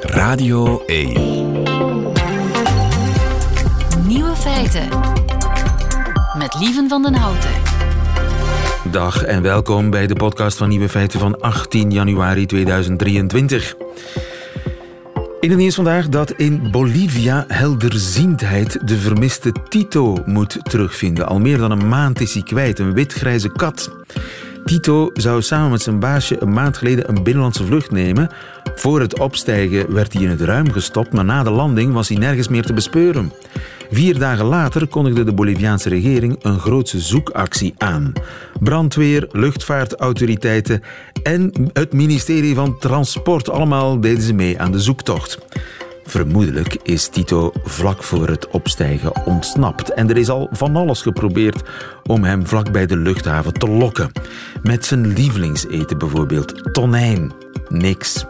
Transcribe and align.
Radio 0.00 0.82
1. 0.86 1.62
Nieuwe 4.06 4.34
feiten. 4.36 4.88
Met 6.38 6.56
Lieven 6.60 6.88
van 6.88 7.02
den 7.02 7.14
Houten. 7.14 7.50
Dag 8.90 9.22
en 9.22 9.42
welkom 9.42 9.90
bij 9.90 10.06
de 10.06 10.14
podcast 10.14 10.56
van 10.56 10.68
Nieuwe 10.68 10.88
Feiten 10.88 11.20
van 11.20 11.40
18 11.40 11.90
januari 11.90 12.46
2023. 12.46 13.74
In 15.40 15.50
het 15.50 15.58
nieuws 15.58 15.74
vandaag 15.74 16.08
dat 16.08 16.30
in 16.30 16.70
Bolivia 16.70 17.44
helderziendheid 17.48 18.88
de 18.88 18.96
vermiste 18.96 19.52
Tito 19.68 20.16
moet 20.24 20.58
terugvinden. 20.62 21.26
Al 21.26 21.38
meer 21.38 21.58
dan 21.58 21.70
een 21.70 21.88
maand 21.88 22.20
is 22.20 22.34
hij 22.34 22.42
kwijt, 22.42 22.78
een 22.78 22.94
witgrijze 22.94 23.48
kat. 23.52 23.90
Tito 24.64 25.10
zou 25.14 25.42
samen 25.42 25.70
met 25.70 25.82
zijn 25.82 25.98
baasje 25.98 26.42
een 26.42 26.52
maand 26.52 26.76
geleden 26.76 27.08
een 27.08 27.22
binnenlandse 27.22 27.64
vlucht 27.64 27.90
nemen. 27.90 28.30
Voor 28.74 29.00
het 29.00 29.18
opstijgen 29.18 29.92
werd 29.92 30.12
hij 30.12 30.22
in 30.22 30.28
het 30.28 30.40
ruim 30.40 30.72
gestopt, 30.72 31.12
maar 31.12 31.24
na 31.24 31.42
de 31.42 31.50
landing 31.50 31.92
was 31.92 32.08
hij 32.08 32.18
nergens 32.18 32.48
meer 32.48 32.64
te 32.64 32.72
bespeuren. 32.72 33.32
Vier 33.90 34.18
dagen 34.18 34.44
later 34.44 34.86
kondigde 34.86 35.24
de 35.24 35.34
Boliviaanse 35.34 35.88
regering 35.88 36.36
een 36.42 36.58
grootse 36.58 37.00
zoekactie 37.00 37.74
aan. 37.78 38.12
Brandweer, 38.60 39.28
luchtvaartautoriteiten 39.32 40.82
en 41.22 41.52
het 41.72 41.92
ministerie 41.92 42.54
van 42.54 42.78
Transport, 42.78 43.50
allemaal 43.50 44.00
deden 44.00 44.22
ze 44.22 44.32
mee 44.32 44.60
aan 44.60 44.72
de 44.72 44.80
zoektocht. 44.80 45.38
Vermoedelijk 46.10 46.76
is 46.82 47.08
Tito 47.08 47.52
vlak 47.64 48.02
voor 48.02 48.28
het 48.28 48.48
opstijgen 48.48 49.26
ontsnapt. 49.26 49.92
En 49.92 50.10
er 50.10 50.16
is 50.16 50.28
al 50.28 50.48
van 50.50 50.76
alles 50.76 51.02
geprobeerd 51.02 51.62
om 52.02 52.24
hem 52.24 52.46
vlak 52.46 52.72
bij 52.72 52.86
de 52.86 52.96
luchthaven 52.96 53.52
te 53.52 53.68
lokken. 53.68 54.12
Met 54.62 54.86
zijn 54.86 55.06
lievelingseten 55.06 55.98
bijvoorbeeld, 55.98 56.72
tonijn. 56.72 57.32
Niks. 57.68 58.24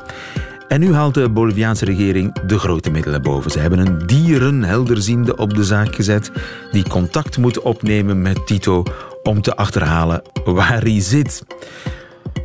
En 0.69 0.81
nu 0.81 0.95
haalt 0.95 1.15
de 1.15 1.31
Boliviaanse 1.31 1.85
regering 1.85 2.41
de 2.47 2.59
grote 2.59 2.91
middelen 2.91 3.23
boven. 3.23 3.51
Ze 3.51 3.59
hebben 3.59 3.79
een 3.79 4.07
dierenhelderziende 4.07 5.37
op 5.37 5.55
de 5.55 5.65
zaak 5.65 5.95
gezet 5.95 6.31
die 6.71 6.89
contact 6.89 7.39
moet 7.39 7.61
opnemen 7.61 8.23
met 8.23 8.47
Tito 8.47 8.83
om 9.23 9.43
te 9.43 9.57
achterhalen 9.57 10.23
waar 10.45 10.83
hij 10.83 11.01
zit. 11.01 11.45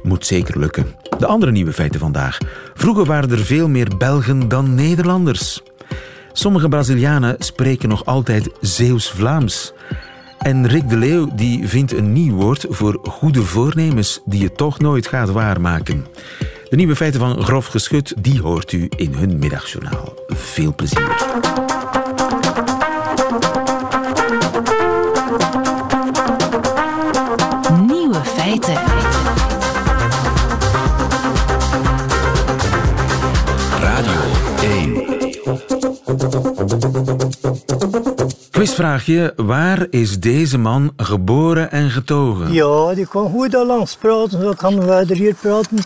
Moet 0.06 0.26
zeker 0.26 0.60
lukken. 0.60 0.86
De 1.20 1.26
andere 1.26 1.52
nieuwe 1.52 1.74
feiten 1.74 2.00
vandaag. 2.00 2.38
Vroeger 2.74 3.06
waren 3.06 3.32
er 3.32 3.46
veel 3.46 3.68
meer 3.70 3.98
Belgen 3.98 4.48
dan 4.48 4.76
Nederlanders. 4.76 5.62
Sommige 6.34 6.70
Brazilianen 6.70 7.36
spreken 7.40 7.90
nog 7.90 8.06
altijd 8.06 8.50
Zeeuws-Vlaams. 8.62 9.74
En 10.40 10.68
Rick 10.68 10.90
de 10.90 10.98
Leeuw 10.98 11.30
die 11.36 11.68
vindt 11.68 11.94
een 11.94 12.14
nieuw 12.14 12.36
woord 12.36 12.66
voor 12.70 13.00
goede 13.04 13.42
voornemens 13.42 14.22
die 14.26 14.42
je 14.42 14.52
toch 14.52 14.80
nooit 14.80 15.08
gaat 15.08 15.30
waarmaken. 15.30 16.06
De 16.70 16.76
nieuwe 16.76 16.96
feiten 16.96 17.20
van 17.20 17.44
Grof 17.44 17.66
Geschut, 17.66 18.14
die 18.18 18.42
hoort 18.42 18.72
u 18.72 18.88
in 18.98 19.14
hun 19.14 19.40
middagjournaal. 19.40 20.14
Veel 20.28 20.76
plezier. 20.76 22.05
Quizvraagje. 38.52 39.34
Waar 39.36 39.88
is 39.90 40.20
deze 40.20 40.58
man 40.58 40.94
geboren 40.98 41.72
en 41.72 41.90
getogen? 41.90 42.54
Ja, 42.54 42.94
die 42.94 43.08
kan 43.08 43.30
goed 43.30 43.54
Hollands 43.54 43.96
praten, 43.96 44.42
zo 44.42 44.54
kan 44.54 44.86
wij 44.86 45.06
hier 45.08 45.36
praten. 45.42 45.78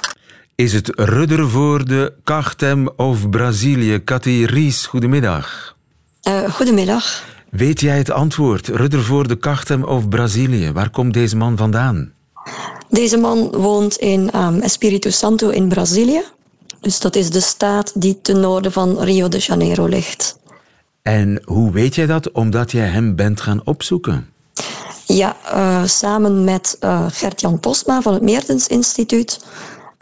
Is 0.55 0.73
het 0.73 0.91
Ruddervoorde, 0.95 2.13
Kachtem 2.23 2.89
of 2.95 3.29
Brazilië? 3.29 4.03
Cathy 4.03 4.45
Ries, 4.45 4.85
goedemiddag. 4.85 5.75
Uh, 6.27 6.49
goedemiddag. 6.49 7.23
Weet 7.49 7.79
jij 7.79 7.97
het 7.97 8.11
antwoord? 8.11 8.67
Ruddervoorde, 8.67 9.35
Kachtem 9.35 9.83
of 9.83 10.09
Brazilië? 10.09 10.71
Waar 10.71 10.89
komt 10.89 11.13
deze 11.13 11.37
man 11.37 11.57
vandaan? 11.57 12.13
Deze 12.89 13.17
man 13.17 13.51
woont 13.51 13.95
in 13.95 14.29
um, 14.35 14.59
Espírito 14.59 15.09
Santo 15.09 15.49
in 15.49 15.67
Brazilië. 15.67 16.21
Dus 16.81 16.99
dat 16.99 17.15
is 17.15 17.29
de 17.29 17.39
staat 17.39 18.01
die 18.01 18.19
ten 18.21 18.39
noorden 18.39 18.71
van 18.71 18.99
Rio 18.99 19.27
de 19.27 19.37
Janeiro 19.37 19.85
ligt. 19.85 20.39
En 21.01 21.41
hoe 21.45 21.71
weet 21.71 21.95
jij 21.95 22.05
dat? 22.05 22.31
Omdat 22.31 22.71
jij 22.71 22.87
hem 22.87 23.15
bent 23.15 23.41
gaan 23.41 23.61
opzoeken? 23.63 24.29
Ja, 25.05 25.35
uh, 25.45 25.85
samen 25.85 26.43
met 26.43 26.77
uh, 26.81 27.05
Gert-Jan 27.09 27.59
Postma 27.59 28.01
van 28.01 28.13
het 28.13 28.21
Meertens 28.21 28.67
Instituut 28.67 29.45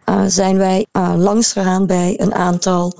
uh, 0.05 0.23
zijn 0.27 0.57
wij 0.57 0.85
langs 1.15 1.51
gegaan 1.51 1.85
bij 1.85 2.13
een 2.17 2.33
aantal 2.33 2.93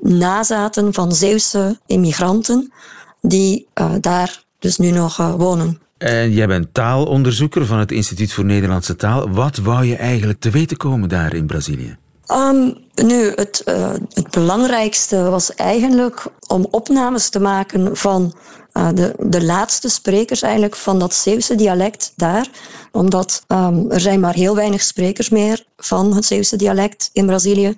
nazaten 0.00 0.92
van 0.92 1.12
Zeeuwse 1.12 1.78
immigranten 1.86 2.72
die 3.20 3.68
daar 4.00 4.44
dus 4.58 4.78
nu 4.78 4.90
nog 4.90 5.16
wonen. 5.16 5.80
En 5.98 6.32
jij 6.32 6.46
bent 6.46 6.74
taalonderzoeker 6.74 7.66
van 7.66 7.78
het 7.78 7.92
Instituut 7.92 8.32
voor 8.32 8.44
Nederlandse 8.44 8.96
Taal. 8.96 9.30
Wat 9.30 9.56
wou 9.56 9.84
je 9.84 9.96
eigenlijk 9.96 10.40
te 10.40 10.50
weten 10.50 10.76
komen 10.76 11.08
daar 11.08 11.34
in 11.34 11.46
Brazilië? 11.46 11.96
Um, 12.26 12.81
nu, 12.94 13.32
het, 13.34 13.62
uh, 13.64 13.90
het 14.08 14.30
belangrijkste 14.30 15.30
was 15.30 15.54
eigenlijk 15.54 16.26
om 16.46 16.66
opnames 16.70 17.28
te 17.28 17.40
maken 17.40 17.96
van 17.96 18.34
uh, 18.72 18.88
de, 18.94 19.14
de 19.18 19.44
laatste 19.44 19.88
sprekers 19.88 20.42
eigenlijk 20.42 20.76
van 20.76 20.98
dat 20.98 21.14
Zeeuwse 21.14 21.54
dialect 21.54 22.12
daar. 22.16 22.48
Omdat 22.92 23.44
um, 23.48 23.90
er 23.90 24.00
zijn 24.00 24.20
maar 24.20 24.34
heel 24.34 24.54
weinig 24.54 24.82
sprekers 24.82 25.28
meer 25.28 25.64
van 25.76 26.14
het 26.14 26.24
Zeeuwse 26.24 26.56
dialect 26.56 27.10
in 27.12 27.26
Brazilië. 27.26 27.76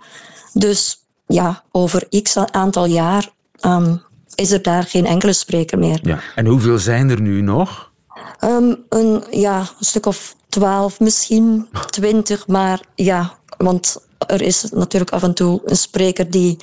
Dus 0.53 1.07
ja, 1.27 1.63
over 1.71 2.23
x 2.23 2.37
aantal 2.37 2.87
jaar 2.87 3.29
um, 3.61 4.03
is 4.35 4.51
er 4.51 4.63
daar 4.63 4.83
geen 4.83 5.07
enkele 5.07 5.33
spreker 5.33 5.79
meer. 5.79 5.99
Ja. 6.03 6.21
En 6.35 6.47
hoeveel 6.47 6.79
zijn 6.79 7.11
er 7.11 7.21
nu 7.21 7.41
nog? 7.41 7.93
Um, 8.41 8.85
een, 8.89 9.25
ja, 9.31 9.59
een 9.59 9.85
stuk 9.85 10.07
of 10.07 10.37
twaalf, 10.49 11.01
misschien 11.01 11.69
twintig, 11.91 12.47
maar 12.47 12.81
ja, 12.95 13.39
want 13.57 13.97
er 14.27 14.43
is 14.43 14.71
natuurlijk 14.71 15.11
af 15.11 15.23
en 15.23 15.35
toe 15.35 15.61
een 15.65 15.77
spreker 15.77 16.31
die, 16.31 16.57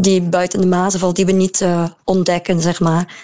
die 0.00 0.22
buiten 0.22 0.60
de 0.60 0.66
mazen 0.66 1.00
valt, 1.00 1.16
die 1.16 1.26
we 1.26 1.32
niet 1.32 1.60
uh, 1.60 1.84
ontdekken, 2.04 2.60
zeg 2.60 2.80
maar. 2.80 3.16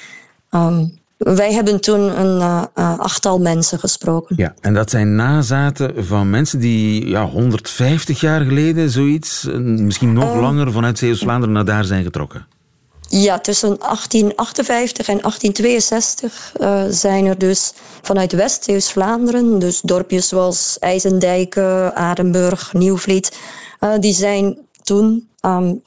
Um, 0.50 1.03
wij 1.16 1.53
hebben 1.53 1.81
toen 1.81 2.20
een 2.20 2.41
uh, 2.41 2.98
achttal 2.98 3.38
mensen 3.38 3.78
gesproken. 3.78 4.37
Ja, 4.37 4.54
en 4.60 4.75
dat 4.75 4.91
zijn 4.91 5.14
nazaten 5.14 6.04
van 6.04 6.31
mensen 6.31 6.59
die 6.59 7.09
ja, 7.09 7.26
150 7.26 8.20
jaar 8.20 8.44
geleden 8.44 8.91
zoiets, 8.91 9.48
misschien 9.60 10.12
nog 10.12 10.34
langer, 10.34 10.72
vanuit 10.72 10.98
Zeeuws-Vlaanderen 10.98 11.54
naar 11.54 11.64
daar 11.64 11.84
zijn 11.84 12.04
getrokken. 12.04 12.47
Ja, 13.16 13.38
tussen 13.38 13.69
1858 13.78 15.08
en 15.08 15.19
1862 15.19 16.52
uh, 16.60 16.82
zijn 16.88 17.26
er 17.26 17.38
dus 17.38 17.72
vanuit 18.02 18.32
West-Zeeuws-Vlaanderen, 18.32 19.58
dus 19.58 19.80
dorpjes 19.80 20.28
zoals 20.28 20.76
IJzendijken, 20.78 21.97
Adenburg, 21.97 22.72
Nieuwvliet, 22.72 23.38
uh, 23.80 23.92
die 23.98 24.14
zijn 24.14 24.58
toen 24.82 25.28
um, 25.41 25.82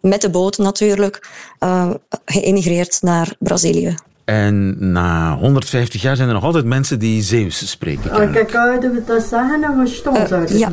met 0.00 0.20
de 0.20 0.30
boot 0.30 0.58
natuurlijk 0.58 1.28
uh, 1.60 1.90
geëmigreerd 2.24 2.98
naar 3.02 3.34
Brazilië. 3.38 3.94
En 4.24 4.76
na 4.92 5.36
150 5.36 6.02
jaar 6.02 6.16
zijn 6.16 6.28
er 6.28 6.34
nog 6.34 6.44
altijd 6.44 6.64
mensen 6.64 6.98
die 6.98 7.22
Zeeuws 7.22 7.70
spreken. 7.70 8.22
Oh, 8.22 8.32
kijk, 8.32 8.50
zouden 8.50 8.94
we 8.94 9.04
dat 9.04 9.22
zeggen 9.22 9.64
en 9.64 9.78
we 9.78 9.86
stom 9.86 10.26
zouden 10.26 10.58
ja. 10.58 10.72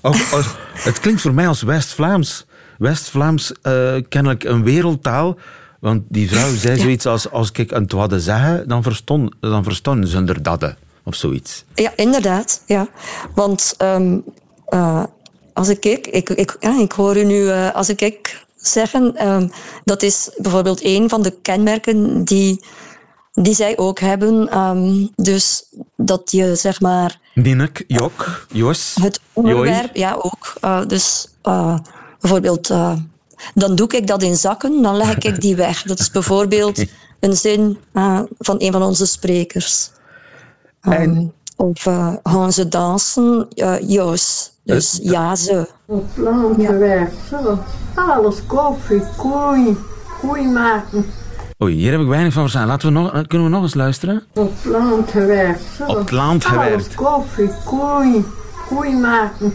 oh, 0.00 0.32
oh, 0.34 0.46
het 0.72 1.00
klinkt 1.00 1.20
voor 1.20 1.34
mij 1.34 1.48
als 1.48 1.62
West-Vlaams. 1.62 2.48
West-Vlaams 2.80 3.52
uh, 3.62 3.94
kennelijk 4.08 4.44
een 4.44 4.64
wereldtaal. 4.64 5.36
Want 5.80 6.02
die 6.08 6.28
vrouw 6.28 6.54
zei 6.54 6.76
ja. 6.76 6.82
zoiets 6.82 7.06
als: 7.06 7.30
als 7.30 7.50
ik 7.52 7.70
een 7.70 7.90
hadden 7.94 8.20
zeggen, 8.20 8.68
dan 8.68 8.82
verstonden 8.82 9.36
dan 9.40 9.64
verstond 9.64 10.08
ze 10.08 10.24
er. 10.24 10.76
Of 11.04 11.14
zoiets. 11.14 11.64
Ja, 11.74 11.92
inderdaad. 11.96 12.62
Ja. 12.66 12.88
Want 13.34 13.74
um, 13.82 14.24
uh, 14.68 15.04
als 15.52 15.68
ik 15.68 15.84
ik, 15.84 16.06
ik, 16.06 16.30
ik, 16.30 16.56
ja, 16.60 16.80
ik 16.80 16.92
hoor 16.92 17.16
u 17.16 17.24
nu 17.24 17.40
uh, 17.40 17.74
als 17.74 17.88
ik 17.88 18.00
ik 18.00 18.44
zeggen, 18.56 19.28
um, 19.28 19.50
dat 19.84 20.02
is 20.02 20.30
bijvoorbeeld 20.36 20.84
een 20.84 21.08
van 21.08 21.22
de 21.22 21.36
kenmerken 21.42 22.24
die, 22.24 22.64
die 23.32 23.54
zij 23.54 23.78
ook 23.78 23.98
hebben. 23.98 24.58
Um, 24.58 25.10
dus 25.16 25.64
dat 25.96 26.30
je 26.30 26.54
zeg 26.54 26.80
maar. 26.80 27.18
Ninnek, 27.34 27.84
Jok, 27.86 28.46
Jos. 28.52 28.96
Het 29.00 29.20
onderwerp, 29.32 29.96
ja 29.96 30.14
ook. 30.14 30.54
Uh, 30.64 30.86
dus 30.86 31.28
bijvoorbeeld, 32.20 32.70
uh, 32.70 32.92
dan 33.54 33.74
doe 33.74 33.88
ik 33.88 34.06
dat 34.06 34.22
in 34.22 34.36
zakken, 34.36 34.82
dan 34.82 34.96
leg 34.96 35.18
ik 35.18 35.40
die 35.40 35.56
weg. 35.56 35.82
Dat 35.82 35.98
is 35.98 36.10
bijvoorbeeld 36.10 36.78
okay. 36.78 36.90
een 37.20 37.36
zin 37.36 37.78
uh, 37.94 38.20
van 38.38 38.56
een 38.58 38.72
van 38.72 38.82
onze 38.82 39.06
sprekers. 39.06 39.90
Um, 40.82 40.92
en... 40.92 41.32
Of 41.56 41.86
uh, 41.86 42.14
gaan 42.22 42.52
ze 42.52 42.68
dansen? 42.68 43.48
Joos. 43.86 44.52
Dus 44.64 44.98
ja, 45.02 45.36
ze. 45.36 45.68
Op 45.86 46.08
land 46.16 46.66
gewerkt, 46.66 47.14
zo. 47.30 47.58
Alles 47.94 48.46
koffie, 48.46 49.02
koei, 49.16 49.76
koei 50.20 50.46
maken. 50.46 51.04
Oei, 51.62 51.74
hier 51.74 51.92
heb 51.92 52.00
ik 52.00 52.06
weinig 52.06 52.32
van 52.32 52.42
verstaan. 52.42 52.66
Laten 52.66 52.92
we 52.92 53.00
nog, 53.00 53.26
kunnen 53.26 53.46
we 53.46 53.52
nog 53.52 53.62
eens 53.62 53.74
luisteren? 53.74 54.22
Op 54.34 54.52
land 54.64 55.10
gewerkt, 55.10 55.62
zo. 55.76 55.84
Op 55.84 56.10
land 56.10 56.44
gewerkt. 56.44 56.74
Alles 56.74 56.94
koffie, 56.94 57.50
koei, 57.64 58.24
koei 58.68 58.96
maken. 58.96 59.54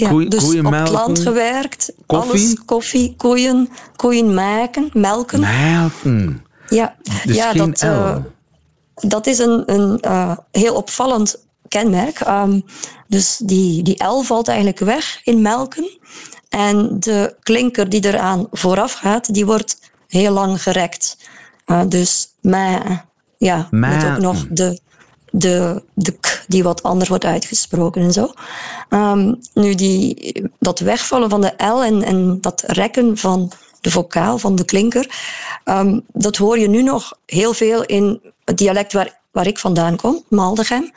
Ja, 0.00 0.28
dus 0.28 0.58
op 0.58 0.72
het 0.72 0.90
land 0.90 1.18
gewerkt. 1.18 1.92
koffie? 2.06 2.46
Alles, 2.46 2.64
koffie, 2.64 3.14
koeien, 3.16 3.68
koeien 3.96 4.34
maken, 4.34 4.90
melken. 4.92 5.40
Melken. 5.40 6.44
Ja, 6.68 6.96
Dus 7.24 7.36
ja 7.36 7.52
dat, 7.52 7.80
eh, 7.80 8.16
dat 8.94 9.26
is 9.26 9.38
een, 9.38 9.62
een 9.66 10.00
eh, 10.00 10.36
heel 10.50 10.74
opvallend 10.74 11.44
kenmerk. 11.68 12.20
Ehm, 12.20 12.60
dus 13.08 13.40
die, 13.44 13.82
die 13.82 14.04
L 14.04 14.22
valt 14.22 14.48
eigenlijk 14.48 14.78
weg 14.78 15.20
in 15.24 15.42
melken. 15.42 15.98
En 16.48 16.96
de 16.98 17.36
klinker 17.40 17.88
die 17.88 18.04
eraan 18.04 18.46
vooraf 18.50 18.92
gaat, 18.92 19.34
die 19.34 19.46
wordt 19.46 19.78
heel 20.08 20.32
lang 20.32 20.62
gerekt. 20.62 21.16
Eh, 21.64 21.82
dus 21.88 22.28
maar, 22.40 23.06
ja, 23.38 23.68
met 23.70 24.04
ook 24.04 24.18
nog 24.18 24.46
de, 24.48 24.80
de, 25.30 25.82
de 25.94 26.12
k 26.12 26.44
die 26.46 26.62
wat 26.62 26.82
anders 26.82 27.08
wordt 27.08 27.24
uitgesproken 27.24 28.02
en 28.02 28.12
zo. 28.12 28.32
Ehm, 28.88 29.34
nu, 29.54 29.74
die, 29.74 30.50
dat 30.58 30.78
wegvallen 30.78 31.30
van 31.30 31.40
de 31.40 31.54
L 31.56 31.82
en, 31.82 32.02
en 32.02 32.40
dat 32.40 32.62
rekken 32.66 33.16
van 33.16 33.52
de 33.80 33.90
vocaal, 33.90 34.38
van 34.38 34.54
de 34.54 34.64
klinker, 34.64 35.10
ehm, 35.64 36.00
dat 36.12 36.36
hoor 36.36 36.58
je 36.58 36.68
nu 36.68 36.82
nog 36.82 37.18
heel 37.26 37.54
veel 37.54 37.84
in 37.84 38.20
het 38.44 38.58
dialect 38.58 38.92
waar, 38.92 39.20
waar 39.30 39.46
ik 39.46 39.58
vandaan 39.58 39.96
kom, 39.96 40.24
Maldegem. 40.28 40.90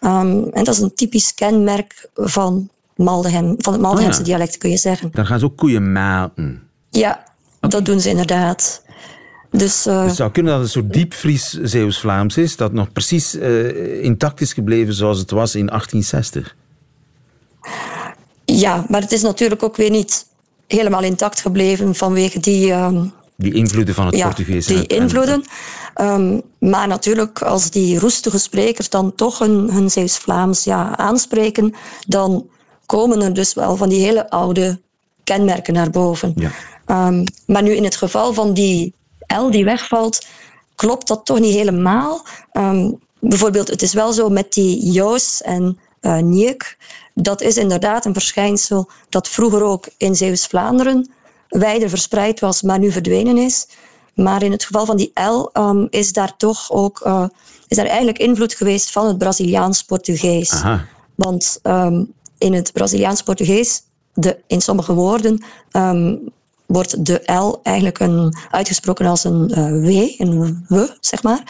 Ehm, 0.00 0.42
en 0.52 0.64
dat 0.64 0.74
is 0.74 0.80
een 0.80 0.94
typisch 0.94 1.34
kenmerk 1.34 2.08
van, 2.14 2.68
Maldegem, 2.96 3.54
van 3.58 3.72
het 3.72 3.82
Maldegemse 3.82 4.20
Oh 4.20 4.26
ja. 4.26 4.32
dialect, 4.32 4.58
kun 4.58 4.70
je 4.70 4.76
zeggen. 4.76 5.10
Dan 5.12 5.26
gaan 5.26 5.38
ze 5.38 5.44
ook 5.44 5.56
koeien 5.56 5.92
melken. 5.92 6.68
Ja, 6.90 7.24
dat 7.60 7.84
doen 7.84 8.00
ze 8.00 8.08
inderdaad. 8.08 8.82
Dus 9.56 9.86
eh, 9.86 10.04
Het 10.04 10.14
zou 10.16 10.30
kunnen 10.30 10.52
dat 10.52 10.60
het 10.62 10.74
een 10.74 10.82
soort 10.82 10.92
diepvries 10.92 11.50
Zeeuws-Vlaams 11.62 12.36
is, 12.36 12.56
dat 12.56 12.72
nog 12.72 12.92
precies 12.92 13.34
eh, 13.38 14.02
intact 14.02 14.40
is 14.40 14.52
gebleven 14.52 14.94
zoals 14.94 15.18
het 15.18 15.30
was 15.30 15.54
in 15.54 15.66
1860. 15.66 16.56
ja, 18.44 18.84
maar 18.88 19.00
het 19.00 19.12
is 19.12 19.22
natuurlijk 19.22 19.62
ook 19.62 19.76
weer 19.76 19.90
niet 19.90 20.26
helemaal 20.66 21.02
intact 21.02 21.40
gebleven 21.40 21.94
vanwege 21.94 22.40
die, 22.40 22.70
ehm, 22.72 23.04
Die 23.36 23.54
invloeden 23.54 23.94
van 23.94 24.06
het 24.06 24.16
ja, 24.16 24.26
Portugees. 24.26 24.66
die 24.66 24.76
en- 24.76 24.86
en- 24.86 25.02
invloeden. 25.02 25.44
Ehm, 25.94 26.40
maar 26.58 26.88
natuurlijk, 26.88 27.42
als 27.42 27.70
die 27.70 27.98
roestige 27.98 28.38
sprekers 28.38 28.88
dan 28.88 29.14
toch 29.14 29.38
hun, 29.38 29.70
hun 29.72 29.90
Zeeuws-Vlaams 29.90 30.64
ja, 30.64 30.96
aanspreken, 30.96 31.74
dan 32.06 32.46
komen 32.86 33.22
er 33.22 33.34
dus 33.34 33.54
wel 33.54 33.76
van 33.76 33.88
die 33.88 34.00
hele 34.04 34.30
oude 34.30 34.80
kenmerken 35.24 35.74
naar 35.74 35.90
boven. 35.90 36.32
Ja. 36.36 36.50
Ehm, 36.86 37.24
maar 37.46 37.62
nu 37.62 37.70
in 37.74 37.84
het 37.84 37.96
geval 37.96 38.32
van 38.32 38.54
die 38.54 38.94
L 39.26 39.50
die 39.50 39.64
wegvalt, 39.64 40.26
klopt 40.74 41.08
dat 41.08 41.26
toch 41.26 41.38
niet 41.38 41.54
helemaal. 41.54 42.24
Ehm, 42.52 42.90
bijvoorbeeld, 43.20 43.68
het 43.68 43.82
is 43.82 43.92
wel 43.92 44.12
zo 44.12 44.28
met 44.28 44.52
die 44.52 44.90
Joos 44.90 45.42
en 45.42 45.78
Njeuk. 46.20 46.76
Dat 47.14 47.40
is 47.40 47.56
inderdaad 47.56 48.04
een 48.04 48.12
verschijnsel 48.12 48.90
dat 49.08 49.28
vroeger 49.28 49.62
ook 49.62 49.88
in 49.96 50.16
Zeeuws-Vlaanderen 50.16 51.10
wijder 51.48 51.88
verspreid 51.88 52.40
was, 52.40 52.62
maar 52.62 52.78
nu 52.78 52.92
verdwenen 52.92 53.36
is. 53.36 53.68
Maar 54.14 54.42
in 54.42 54.52
het 54.52 54.64
geval 54.64 54.86
van 54.86 54.96
die 54.96 55.12
L 55.20 55.50
ehm, 55.52 55.86
is 55.90 56.12
daar 56.12 56.36
toch 56.36 56.72
ook 56.72 57.00
eh, 57.00 57.24
is 57.68 57.76
daar 57.76 57.86
eigenlijk 57.86 58.18
invloed 58.18 58.54
geweest 58.54 58.90
van 58.90 59.06
het 59.06 59.18
Braziliaans-Portugees. 59.18 60.62
Want 61.14 61.58
ehm, 61.62 62.04
in 62.38 62.52
het 62.52 62.72
Braziliaans-Portugees, 62.72 63.82
de, 64.12 64.38
in 64.46 64.60
sommige 64.60 64.94
woorden, 64.94 65.44
wordt 66.66 67.06
de 67.06 67.32
L 67.32 67.60
eigenlijk 67.62 67.98
een, 67.98 68.36
uitgesproken 68.50 69.06
als 69.06 69.24
een 69.24 69.50
eh, 69.50 69.64
W, 69.64 70.20
een 70.20 70.64
we, 70.68 70.96
zeg 71.00 71.22
maar. 71.22 71.42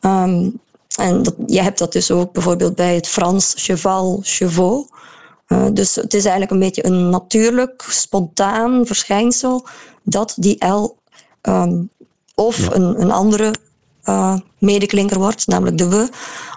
Ehm, 0.00 0.50
en 0.96 1.22
dat, 1.22 1.34
je 1.46 1.62
hebt 1.62 1.78
dat 1.78 1.92
dus 1.92 2.10
ook 2.10 2.32
bijvoorbeeld 2.32 2.74
bij 2.74 2.94
het 2.94 3.08
Frans 3.08 3.54
cheval, 3.56 4.20
chevaux. 4.22 4.90
Eh, 5.46 5.66
dus 5.72 5.94
het 5.94 6.14
is 6.14 6.22
eigenlijk 6.22 6.52
een 6.52 6.58
beetje 6.58 6.86
een 6.86 7.08
natuurlijk, 7.08 7.84
spontaan 7.88 8.86
verschijnsel 8.86 9.66
dat 10.02 10.34
die 10.36 10.66
L 10.66 10.96
ehm, 11.40 11.82
of 12.34 12.70
een, 12.70 13.00
een 13.00 13.10
andere 13.10 13.54
eh, 14.02 14.36
medeklinker 14.58 15.18
wordt, 15.18 15.46
namelijk 15.46 15.78
de 15.78 15.88
we, 15.88 16.08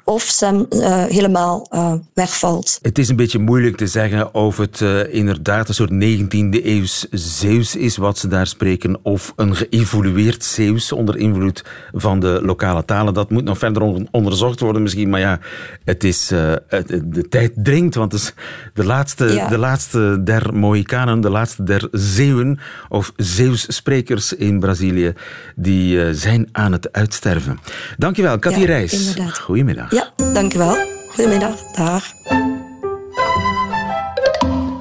of 0.06 0.22
ze 0.24 0.66
eh, 0.70 1.04
helemaal 1.06 1.68
eh, 1.70 1.94
wegvalt. 2.14 2.80
Het 2.82 2.98
is 2.98 3.10
een 3.10 3.16
beetje 3.16 3.40
moeilijk 3.40 3.78
te 3.78 3.88
zeggen 3.88 4.34
of 4.34 4.58
het 4.58 4.82
eh, 4.82 5.14
inderdaad 5.14 5.68
een 5.68 5.74
soort 5.74 5.92
19e 5.92 6.64
eeuws 6.66 7.06
Zeeuws 7.12 7.76
is 7.76 7.98
wat 7.98 8.18
ze 8.18 8.28
daar 8.28 8.48
spreken, 8.48 9.00
of 9.04 9.34
een 9.36 9.56
geëvolueerd 9.56 10.44
Zeeuws 10.44 10.92
onder 10.92 11.18
invloed 11.18 11.64
van 11.94 12.20
de 12.20 12.40
lokale 12.44 12.86
talen. 12.86 13.14
Dat 13.14 13.30
moet 13.30 13.44
nog 13.44 13.58
verder 13.58 13.82
on- 13.82 14.08
onderzocht 14.12 14.60
worden 14.60 14.82
misschien, 14.82 15.10
maar 15.10 15.20
ja, 15.20 15.40
het 15.84 16.04
is, 16.04 16.28
de 16.28 17.26
tijd 17.30 17.52
dringt, 17.56 17.96
want 17.96 18.12
het 18.12 18.22
is 18.22 18.34
de 18.74 18.84
laatste, 18.86 19.26
Ja. 19.34 19.48
de 19.48 19.58
laatste 19.58 20.22
der 20.24 20.54
Mohikanen, 20.56 21.22
de 21.22 21.30
laatste 21.30 21.64
der 21.64 21.88
Zeeuwen 21.92 22.60
of 22.90 23.12
Zeeuws-sprekers 23.16 24.34
in 24.34 24.60
Brazilië, 24.60 25.14
die 25.56 26.14
zijn 26.14 26.50
aan 26.52 26.72
het 26.72 26.92
uitsterven. 26.92 27.60
Dankjewel, 27.98 28.40
Cathy 28.40 28.60
Ja, 28.60 28.66
Reis. 28.66 28.94
inderdaad. 29.08 29.40
Goedemiddag. 29.40 29.92
Ja, 29.94 30.10
dankjewel. 30.34 30.76
Goedemiddag. 31.10 31.56
Dag. 31.72 32.04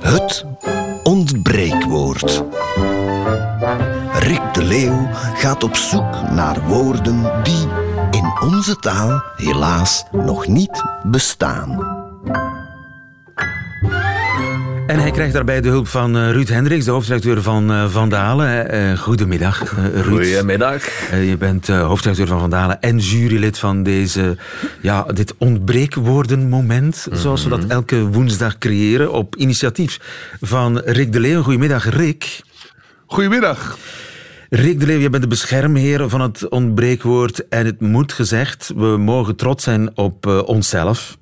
Het 0.01 0.45
ontbreekwoord. 1.03 2.45
Rick 4.13 4.55
de 4.55 4.63
Leeuw 4.63 5.09
gaat 5.13 5.63
op 5.63 5.77
zoek 5.77 6.31
naar 6.31 6.69
woorden 6.69 7.43
die 7.43 7.69
in 8.11 8.33
onze 8.41 8.77
taal 8.77 9.23
helaas 9.37 10.05
nog 10.13 10.47
niet 10.47 10.83
bestaan. 11.03 12.02
En 14.93 14.99
hij 14.99 15.11
krijgt 15.11 15.33
daarbij 15.33 15.61
de 15.61 15.69
hulp 15.69 15.89
van 15.89 16.17
eh, 16.17 16.31
Ruud 16.31 16.49
Hendricks, 16.49 16.85
de 16.85 16.91
hoofdredacteur 16.91 17.43
van 17.43 17.73
eh, 17.73 17.89
Vandalen. 17.89 18.71
Eh, 18.71 18.99
goedemiddag, 18.99 19.75
Ruud. 19.93 20.05
Goedemiddag. 20.05 20.85
Je 21.11 21.37
bent 21.39 21.69
eh, 21.69 21.87
hoofdredacteur 21.87 22.27
van 22.27 22.39
Vandalen 22.39 22.81
en 22.81 22.99
jurylid 22.99 23.59
van 23.59 23.83
deze, 23.83 24.37
ja, 24.81 25.03
dit 25.03 25.35
ontbreekwoordenmoment, 25.39 27.07
zoals 27.13 27.45
we 27.45 27.49
dat 27.49 27.65
elke 27.67 28.07
woensdag 28.07 28.59
creëren, 28.59 29.13
op 29.13 29.37
initiatief 29.37 29.99
van 30.41 30.79
Rick 30.79 31.13
de 31.13 31.21
Leeuw. 31.21 31.43
Goedemiddag, 31.43 31.91
Rick. 31.91 32.41
Goedemiddag. 33.07 33.79
Rick 34.51 34.81
de 34.81 34.87
Leeuw, 34.87 34.99
je 34.99 35.11
bent 35.11 35.23
de 35.23 35.29
beschermheer 35.29 36.09
van 36.09 36.21
het 36.21 36.49
ontbreekwoord. 36.49 37.49
En 37.49 37.67
het 37.67 37.81
moet 37.81 38.13
gezegd, 38.13 38.73
we 38.77 38.97
mogen 38.99 39.37
trots 39.37 39.65
zijn 39.65 39.97
op 39.97 40.27
onszelf. 40.47 41.17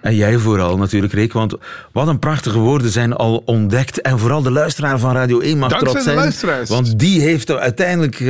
En 0.00 0.14
jij 0.14 0.38
vooral 0.38 0.76
natuurlijk, 0.76 1.12
Rick. 1.12 1.32
Want 1.32 1.54
wat 1.92 2.08
een 2.08 2.18
prachtige 2.18 2.58
woorden 2.58 2.90
zijn 2.90 3.12
al 3.12 3.42
ontdekt. 3.46 4.00
En 4.00 4.18
vooral 4.18 4.42
de 4.42 4.50
luisteraar 4.50 4.98
van 4.98 5.12
Radio 5.14 5.40
1 5.40 5.58
mag 5.58 5.68
Dankzij 5.70 5.88
trots 5.90 6.04
de 6.04 6.10
zijn. 6.10 6.22
luisteraars. 6.22 6.68
Want 6.68 6.98
die 6.98 7.20
heeft 7.20 7.48
er 7.48 7.58
uiteindelijk 7.58 8.20
eh, 8.20 8.26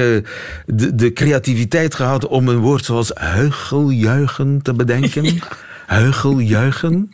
de, 0.66 0.94
de 0.94 1.12
creativiteit 1.12 1.94
gehad 1.94 2.26
om 2.26 2.48
een 2.48 2.58
woord 2.58 2.84
zoals 2.84 3.10
huicheljuichen 3.14 4.62
te 4.62 4.72
bedenken. 4.74 5.24
Huicheljuichen. 5.86 7.10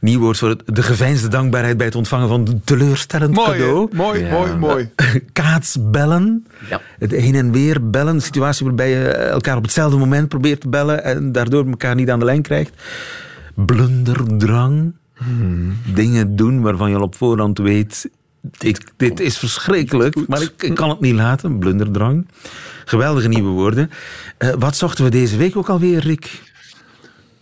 Nieuw 0.00 0.20
woord 0.20 0.38
voor 0.38 0.48
het, 0.48 0.62
de 0.66 0.82
geveinsde 0.82 1.28
dankbaarheid 1.28 1.76
bij 1.76 1.86
het 1.86 1.94
ontvangen 1.94 2.28
van 2.28 2.40
een 2.48 2.60
teleurstellend 2.64 3.34
Mooi, 3.34 3.50
cadeau. 3.50 3.88
mooi, 3.92 4.26
mooi, 4.30 4.54
mooi. 4.54 4.90
Kaatsbellen. 5.32 6.46
Ja. 6.68 6.80
Het 6.98 7.10
heen 7.10 7.34
en 7.34 7.52
weer 7.52 7.90
bellen. 7.90 8.14
Een 8.14 8.22
situatie 8.22 8.66
waarbij 8.66 8.90
je 8.90 9.08
elkaar 9.08 9.56
op 9.56 9.62
hetzelfde 9.62 9.96
moment 9.98 10.28
probeert 10.28 10.60
te 10.60 10.68
bellen 10.68 11.04
en 11.04 11.32
daardoor 11.32 11.66
elkaar 11.66 11.94
niet 11.94 12.10
aan 12.10 12.18
de 12.18 12.24
lijn 12.24 12.42
krijgt. 12.42 12.72
Blunderdrang. 13.54 14.94
Dingen 15.94 16.36
doen 16.36 16.60
waarvan 16.60 16.90
je 16.90 16.96
al 16.96 17.02
op 17.02 17.14
voorhand 17.14 17.58
weet. 17.58 18.10
Ik, 18.58 18.92
dit 18.96 19.20
is 19.20 19.38
verschrikkelijk, 19.38 20.28
maar 20.28 20.42
ik, 20.42 20.62
ik 20.62 20.74
kan 20.74 20.88
het 20.88 21.00
niet 21.00 21.14
laten. 21.14 21.58
Blunderdrang. 21.58 22.26
Geweldige 22.84 23.28
nieuwe 23.28 23.50
woorden. 23.50 23.90
Eh, 24.38 24.54
wat 24.58 24.76
zochten 24.76 25.04
we 25.04 25.10
deze 25.10 25.36
week 25.36 25.56
ook 25.56 25.68
alweer, 25.68 25.98
Rick? 25.98 26.42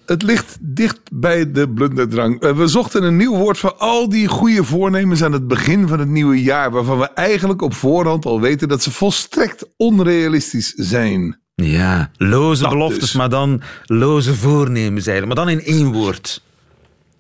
Het 0.07 0.23
ligt 0.23 0.59
dicht 0.61 1.01
bij 1.13 1.53
de 1.53 1.69
blunderdrang. 1.69 2.41
Eh, 2.41 2.57
We 2.57 2.67
zochten 2.67 3.03
een 3.03 3.17
nieuw 3.17 3.37
woord 3.37 3.59
voor 3.59 3.75
al 3.75 4.09
die 4.09 4.29
goede 4.29 4.65
voornemens 4.65 5.23
aan 5.23 5.33
het 5.33 5.49
begin 5.49 5.89
van 5.89 5.99
het 5.99 6.09
nieuwe 6.09 6.43
jaar. 6.43 6.71
Waarvan 6.71 6.99
we 6.99 7.09
eigenlijk 7.09 7.63
op 7.63 7.75
voorhand 7.75 8.25
al 8.25 8.41
weten 8.41 8.69
dat 8.69 8.83
ze 8.83 8.91
volstrekt 8.91 9.67
onrealistisch 9.77 10.73
zijn. 10.77 11.41
Ja, 11.55 12.11
loze 12.17 12.63
Dat 12.63 12.71
beloftes, 12.71 13.01
dus. 13.01 13.13
maar 13.13 13.29
dan 13.29 13.63
loze 13.87 14.35
voornemens 14.35 15.07
eigenlijk. 15.07 15.37
Maar 15.37 15.47
dan 15.47 15.55
in 15.59 15.65
één 15.65 15.93
woord. 15.93 16.43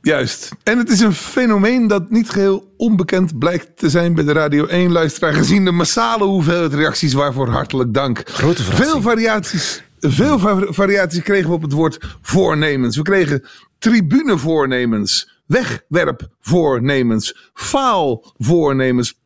Juist. 0.02 0.48
En 0.62 0.78
het 0.78 0.90
is 0.90 1.00
een 1.00 1.12
fenomeen 1.12 1.86
dat 1.86 2.10
niet 2.10 2.30
geheel 2.30 2.72
onbekend 2.76 3.38
blijkt 3.38 3.76
te 3.76 3.90
zijn 3.90 4.14
bij 4.14 4.24
de 4.24 4.32
Radio 4.32 4.66
1-luisteraar. 4.66 5.32
Gezien 5.34 5.64
de 5.64 5.70
massale 5.70 6.24
hoeveelheid 6.24 6.74
reacties 6.74 7.12
waarvoor 7.12 7.48
hartelijk 7.48 7.94
dank. 7.94 8.22
Grote 8.28 8.62
verrassing. 8.62 8.90
Veel 8.90 9.02
variaties, 9.02 9.82
veel 10.00 10.38
va- 10.38 10.66
variaties 10.72 11.22
kregen 11.22 11.48
we 11.48 11.54
op 11.54 11.62
het 11.62 11.72
woord 11.72 11.98
voornemens. 12.22 12.96
We 12.96 13.02
kregen 13.02 13.44
tribunevoornemens, 13.78 15.30
wegwerpvoornemens, 15.46 17.50
faalvoornemens, 17.54 19.18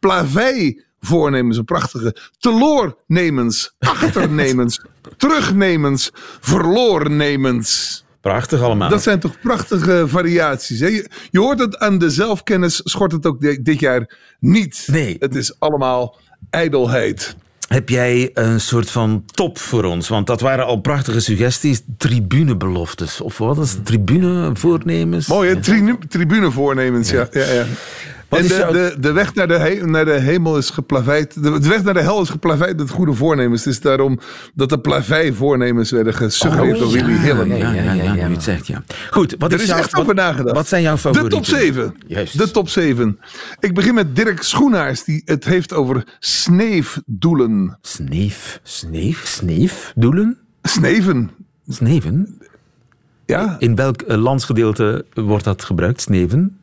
plaveivoornemens, 1.06 1.56
een 1.56 1.64
prachtige, 1.64 2.16
teloornemens, 2.38 3.74
achternemens, 3.78 4.80
terugnemens, 5.16 6.10
verloornemens. 6.40 8.04
Prachtig 8.20 8.60
allemaal. 8.62 8.88
Dat 8.88 9.02
zijn 9.02 9.20
toch 9.20 9.40
prachtige 9.40 10.04
variaties. 10.06 10.80
Hè? 10.80 10.86
Je, 10.86 11.10
je 11.30 11.38
hoort 11.38 11.58
het 11.58 11.78
aan 11.78 11.98
de 11.98 12.10
zelfkennis, 12.10 12.80
schort 12.84 13.12
het 13.12 13.26
ook 13.26 13.40
di- 13.40 13.62
dit 13.62 13.80
jaar 13.80 14.16
niet. 14.40 14.84
Nee. 14.90 15.16
Het 15.18 15.34
is 15.34 15.60
allemaal 15.60 16.16
ijdelheid. 16.50 17.36
Heb 17.68 17.88
jij 17.88 18.30
een 18.34 18.60
soort 18.60 18.90
van 18.90 19.24
top 19.26 19.58
voor 19.58 19.84
ons? 19.84 20.08
Want 20.08 20.26
dat 20.26 20.40
waren 20.40 20.64
al 20.64 20.80
prachtige 20.80 21.20
suggesties. 21.20 21.82
Tribunebeloftes. 21.98 23.20
Of 23.20 23.38
wat 23.38 23.58
is 23.58 23.72
het? 23.72 23.86
Tribunevoornemens? 23.86 25.26
Mooi, 25.26 25.48
hè? 25.48 25.60
Tri 25.60 25.94
tribunevoornemens, 26.08 27.10
ja. 27.10 27.28
ja, 27.32 27.52
ja. 27.52 27.64
Wat 28.28 28.40
en 28.40 28.46
de, 28.48 28.66
de, 28.72 28.96
de 29.00 29.12
weg 29.12 29.34
naar 29.34 29.48
de, 29.48 29.54
he- 29.58 29.86
naar 29.86 30.04
de 30.04 30.12
hemel 30.20 30.56
is 30.56 30.70
geplaveid. 30.70 31.34
De, 31.42 31.58
de 31.60 31.68
weg 31.68 31.82
naar 31.82 31.94
de 31.94 32.00
hel 32.00 32.22
is 32.22 32.28
geplaveid 32.28 32.76
met 32.76 32.90
goede 32.90 33.12
voornemens. 33.12 33.64
Het 33.64 33.72
is 33.74 33.80
daarom 33.80 34.18
dat 34.54 34.68
de 34.68 34.78
plavei-voornemens 34.78 35.90
werden 35.90 36.14
gesuggereerd 36.14 36.78
door 36.78 36.92
Willy 36.92 37.12
Hillen. 37.18 37.52
Oh, 37.52 37.58
Ja, 37.58 37.72
ja, 37.72 37.92
ja, 37.92 38.12
nu 38.12 38.18
je 38.20 38.26
het 38.34 38.42
zegt, 38.42 38.66
ja. 38.66 38.82
Goed, 39.10 39.34
wat 39.38 39.52
Er 39.52 39.60
is, 39.60 39.66
jouw, 39.66 39.78
echt 39.78 39.90
wat, 39.92 40.00
over 40.00 40.14
nagedacht. 40.14 40.56
wat 40.56 40.68
zijn 40.68 40.82
jouw 40.82 40.94
De 40.94 40.98
favorieten? 41.00 41.42
top 41.42 41.44
7. 41.46 41.94
Juist. 42.06 42.38
De 42.38 42.50
top 42.50 42.68
7. 42.68 43.18
Ik 43.60 43.74
begin 43.74 43.94
met 43.94 44.16
Dirk 44.16 44.42
Schoenaars, 44.42 45.04
die 45.04 45.22
het 45.24 45.44
heeft 45.44 45.72
over 45.72 46.04
sneefdoelen. 46.18 47.78
Sneef. 47.82 48.60
Sneef? 48.62 49.26
Sneef? 49.26 49.92
Doelen? 49.96 50.38
Sneven. 50.62 51.30
Sneven? 51.68 52.38
Ja, 53.26 53.56
In 53.58 53.74
welk 53.74 54.02
eh, 54.02 54.16
landsgedeelte 54.16 55.04
wordt 55.14 55.44
dat 55.44 55.64
gebruikt? 55.64 56.00
Sneven? 56.00 56.58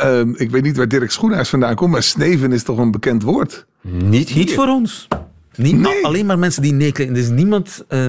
Ehm, 0.00 0.30
ik 0.36 0.50
weet 0.50 0.62
niet 0.62 0.76
waar 0.76 0.88
Dirk 0.88 1.10
Schoenaars 1.10 1.48
vandaan 1.48 1.74
komt, 1.74 1.92
maar 1.92 2.02
sneven 2.02 2.52
is 2.52 2.62
toch 2.62 2.78
een 2.78 2.90
bekend 2.90 3.22
woord? 3.22 3.66
Niet 3.80 4.34
Niet 4.34 4.54
voor 4.54 4.66
ons. 4.68 5.08
Niet, 5.56 5.76
Nee. 5.78 6.04
Alleen 6.06 6.26
maar 6.26 6.38
mensen 6.38 6.62
die 6.62 6.72
nee 6.72 6.92
klinken. 6.92 7.16
Er 7.16 7.22
is 7.22 7.28
niemand... 7.28 7.84
eh, 7.88 8.00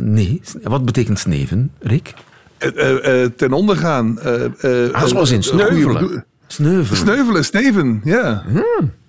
nee. 0.00 0.40
Wat 0.62 0.84
betekent 0.84 1.18
sneven, 1.18 1.70
Rick? 1.80 2.14
Eh, 2.58 2.68
eh, 2.76 3.22
eh, 3.24 3.30
ten 3.36 3.52
onder 3.52 3.76
gaan. 3.76 4.18
eh, 4.20 4.44
eh, 4.86 4.92
Ah, 4.94 5.04
zoals 5.04 5.30
in 5.30 5.36
eh, 5.36 5.42
sneuvelen. 5.42 6.24
Sneuvelen. 6.46 6.96
Sneuvelen, 6.98 7.44
sneven, 7.44 8.00
ja. 8.04 8.44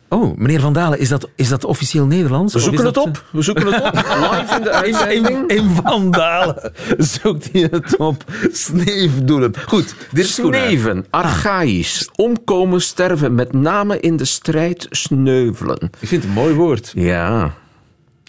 Oh, 0.09 0.37
meneer 0.37 0.59
Van 0.59 0.73
Dalen, 0.73 0.99
is 0.99 1.09
dat, 1.09 1.29
is 1.35 1.49
dat 1.49 1.65
officieel 1.65 2.05
Nederlands? 2.05 2.53
We 2.53 2.59
zoeken 2.59 2.85
het 2.85 2.93
dat, 2.93 3.05
op. 3.05 3.23
We 3.31 3.41
zoeken 3.41 3.73
het 3.73 3.83
op. 3.83 3.93
Live 4.31 4.55
in 4.55 4.63
de 4.63 4.69
eh, 4.69 4.79
uitzending. 4.79 5.51
In, 5.51 5.57
in 5.57 5.69
Van 5.83 6.11
Dalen 6.11 6.71
zoekt 6.97 7.49
hij 7.51 7.67
het 7.71 7.97
op. 7.97 8.23
Sneefdoelen. 8.51 9.53
Goed, 9.67 9.95
dit 10.11 10.23
is. 10.23 10.33
Sneven, 10.33 11.05
archaïs, 11.09 12.09
omkomen, 12.15 12.81
sterven, 12.81 13.35
met 13.35 13.53
name 13.53 13.99
in 13.99 14.17
de 14.17 14.25
strijd 14.25 14.87
sneuvelen. 14.89 15.89
Ik 15.99 16.07
vind 16.07 16.21
het 16.21 16.23
een 16.23 16.41
mooi 16.41 16.53
woord. 16.53 16.91
Ja. 16.95 17.53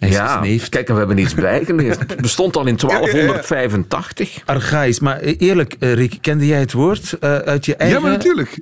Hij 0.00 0.10
Ja, 0.10 0.40
kijk, 0.68 0.88
en 0.88 0.92
we 0.92 0.98
hebben 0.98 1.18
iets 1.18 1.34
bijgeleerd. 1.34 1.98
Het 1.98 2.20
bestond 2.20 2.56
al 2.56 2.66
in 2.66 2.76
1285. 2.76 4.42
Archaïs. 4.44 5.00
Maar 5.00 5.20
eerlijk, 5.20 5.76
eh, 5.78 5.92
Rick, 5.92 6.18
kende 6.20 6.46
jij 6.46 6.60
het 6.60 6.72
woord 6.72 7.16
eh, 7.20 7.36
uit 7.36 7.66
je 7.66 7.76
eigen... 7.76 7.98
Ja, 7.98 8.02
maar 8.02 8.12
natuurlijk. 8.16 8.58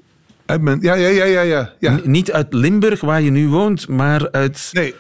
Ja, 0.80 0.94
ja, 0.94 0.94
ja, 1.08 1.24
ja, 1.24 1.40
ja. 1.40 1.72
ja. 1.78 2.00
Niet 2.04 2.32
uit 2.32 2.46
Limburg, 2.52 3.00
waar 3.00 3.22
je 3.22 3.30
nu 3.30 3.48
woont, 3.48 3.88
maar 3.88 4.30
uit 4.30 4.68
Nee, 4.72 4.94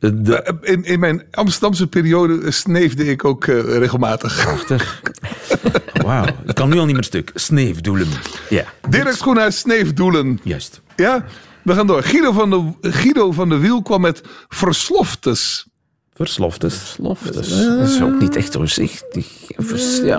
eh, 0.00 0.10
de... 0.14 0.42
eh, 0.42 0.72
in, 0.72 0.84
in 0.84 1.00
mijn 1.00 1.22
Amsterdamse 1.30 1.86
periode 1.86 2.50
sneefde 2.50 3.04
ik 3.04 3.24
ook 3.24 3.44
eh, 3.46 3.60
regelmatig. 3.78 4.42
Prachtig. 4.42 5.02
Wauw, 6.06 6.24
het 6.46 6.54
kan 6.54 6.68
nu 6.68 6.78
al 6.78 6.84
niet 6.84 6.94
meer 6.94 7.04
stuk. 7.04 7.30
Sneefdoelen. 7.34 8.08
Ja. 8.48 8.64
Dirk 8.88 9.12
Schoenaars, 9.12 9.58
sneefdoelen. 9.58 10.40
Juist. 10.42 10.80
Ja, 10.96 11.24
we 11.62 11.74
gaan 11.74 11.86
door. 11.86 12.02
Guido 12.02 12.32
van 12.32 12.50
de, 12.50 12.90
Guido 12.90 13.32
van 13.32 13.48
de 13.48 13.56
Wiel 13.58 13.82
kwam 13.82 14.00
met 14.00 14.22
versloftes. 14.48 15.66
Versloftes. 16.14 16.90
Sloftes. 16.92 17.48
Dat 17.48 17.88
is 17.88 18.02
ook 18.02 18.20
niet 18.20 18.36
echt 18.36 18.52
doorzichtig. 18.52 19.26
Vers- 19.56 20.00
Ja. 20.02 20.18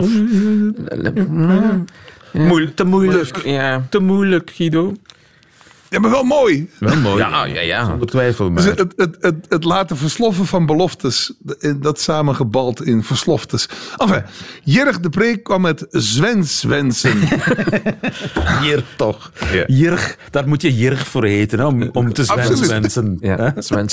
Moeil- 2.37 2.73
te 2.73 2.83
moeilijk. 2.83 3.41
Ja. 3.45 3.85
Te 3.89 3.99
moeilijk, 3.99 4.51
Guido. 4.55 4.93
Ja, 5.89 5.99
maar 5.99 6.11
wel 6.11 6.23
mooi. 6.23 6.69
Wel 6.79 6.95
mooi. 6.95 7.17
Ja, 7.17 7.45
ja, 7.45 7.61
ja. 7.61 7.85
Zonder 7.85 8.07
twijfel, 8.07 8.53
Dus 8.53 8.65
maar... 8.65 8.75
het, 8.75 8.93
het, 8.95 9.17
het, 9.19 9.35
het 9.49 9.63
laten 9.63 9.97
versloffen 9.97 10.45
van 10.45 10.65
beloftes, 10.65 11.33
dat 11.75 11.99
samengebald 12.01 12.83
in 12.85 13.03
versloftes. 13.03 13.69
Enfin, 13.97 14.23
Jerg 14.63 14.99
de 14.99 15.09
Preek 15.09 15.43
kwam 15.43 15.61
met 15.61 15.85
zwenswensen. 15.89 17.17
Jirg 18.63 18.83
toch. 18.97 19.31
Jirg, 19.67 20.17
daar 20.31 20.47
moet 20.47 20.61
je 20.61 20.75
Jirg 20.75 21.07
voor 21.07 21.23
eten, 21.23 21.59
hè, 21.59 21.65
om, 21.65 21.89
om 21.93 22.13
te 22.13 22.23
zwenswensen. 22.23 23.17
Ja, 23.21 23.53
Sven. 23.57 23.89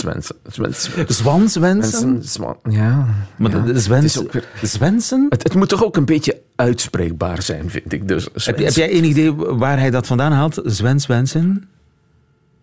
Zwanswensen? 1.06 2.22
Sven, 2.24 2.56
Ja. 2.70 3.06
Maar 3.38 3.50
ja. 3.50 3.56
de- 3.58 3.62
de 3.66 3.72
Het 3.72 3.82
Zwens, 3.82 4.04
is 4.04 4.18
ook 4.20 4.32
weer- 4.32 4.48
Zwensen? 4.62 5.26
Het, 5.28 5.42
het 5.42 5.54
moet 5.54 5.68
toch 5.68 5.84
ook 5.84 5.96
een 5.96 6.04
beetje 6.04 6.40
uitspreekbaar 6.56 7.42
zijn, 7.42 7.70
vind 7.70 7.92
ik. 7.92 8.08
Dus, 8.08 8.28
Heb, 8.34 8.58
heb 8.58 8.72
jij 8.72 8.88
enig 8.88 9.10
idee 9.10 9.32
waar 9.34 9.78
hij 9.78 9.90
dat 9.90 10.06
vandaan 10.06 10.32
haalt? 10.32 10.60
Zwenswensen? 10.64 11.68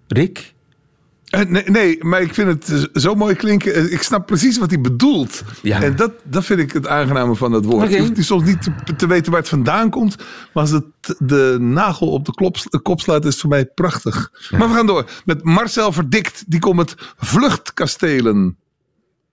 Rick? 0.07 0.53
Eh, 1.29 1.41
nee, 1.45 1.63
nee, 1.63 2.03
maar 2.03 2.21
ik 2.21 2.33
vind 2.33 2.47
het 2.47 2.69
eh, 2.93 3.01
zo 3.01 3.15
mooi 3.15 3.35
klinken. 3.35 3.73
Eh, 3.73 3.91
Ik 3.91 4.01
snap 4.01 4.25
precies 4.25 4.57
wat 4.57 4.69
hij 4.69 4.81
bedoelt. 4.81 5.43
Ja. 5.61 5.81
En 5.83 5.95
dat, 5.95 6.11
dat 6.23 6.45
vind 6.45 6.59
ik 6.59 6.71
het 6.71 6.87
aangename 6.87 7.35
van 7.35 7.51
dat 7.51 7.65
woord. 7.65 7.83
Oké. 7.85 7.93
Je 7.95 7.99
hoeft 8.01 8.15
niet- 8.15 8.25
soms 8.25 8.43
niet 8.43 8.61
te, 8.61 8.95
te 8.95 9.07
weten 9.07 9.31
waar 9.31 9.39
het 9.41 9.49
vandaan 9.49 9.89
komt. 9.89 10.17
Maar 10.17 10.27
als 10.63 10.71
het 10.71 10.85
de 11.19 11.57
nagel 11.59 12.07
op 12.11 12.25
de, 12.25 12.33
klop, 12.33 12.57
de 12.69 12.79
kop 12.79 13.01
slaat, 13.01 13.25
is 13.25 13.31
het 13.31 13.41
voor 13.41 13.49
mij 13.49 13.65
prachtig. 13.65 14.31
Maar 14.57 14.67
we 14.69 14.73
gaan 14.75 14.85
door 14.85 15.09
met 15.25 15.43
Marcel 15.43 15.91
Verdikt. 15.91 16.43
Die 16.47 16.59
komt 16.59 16.75
met 16.75 16.95
vluchtkastelen. 17.17 18.57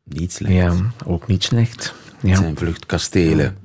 Niet 0.04 0.32
slecht. 0.32 0.52
Ja, 0.54 0.74
ook 1.04 1.26
niet 1.26 1.42
slecht. 1.44 1.94
Het 2.20 2.30
Ja. 2.30 2.36
zijn 2.36 2.56
vluchtkastelen. 2.56 3.56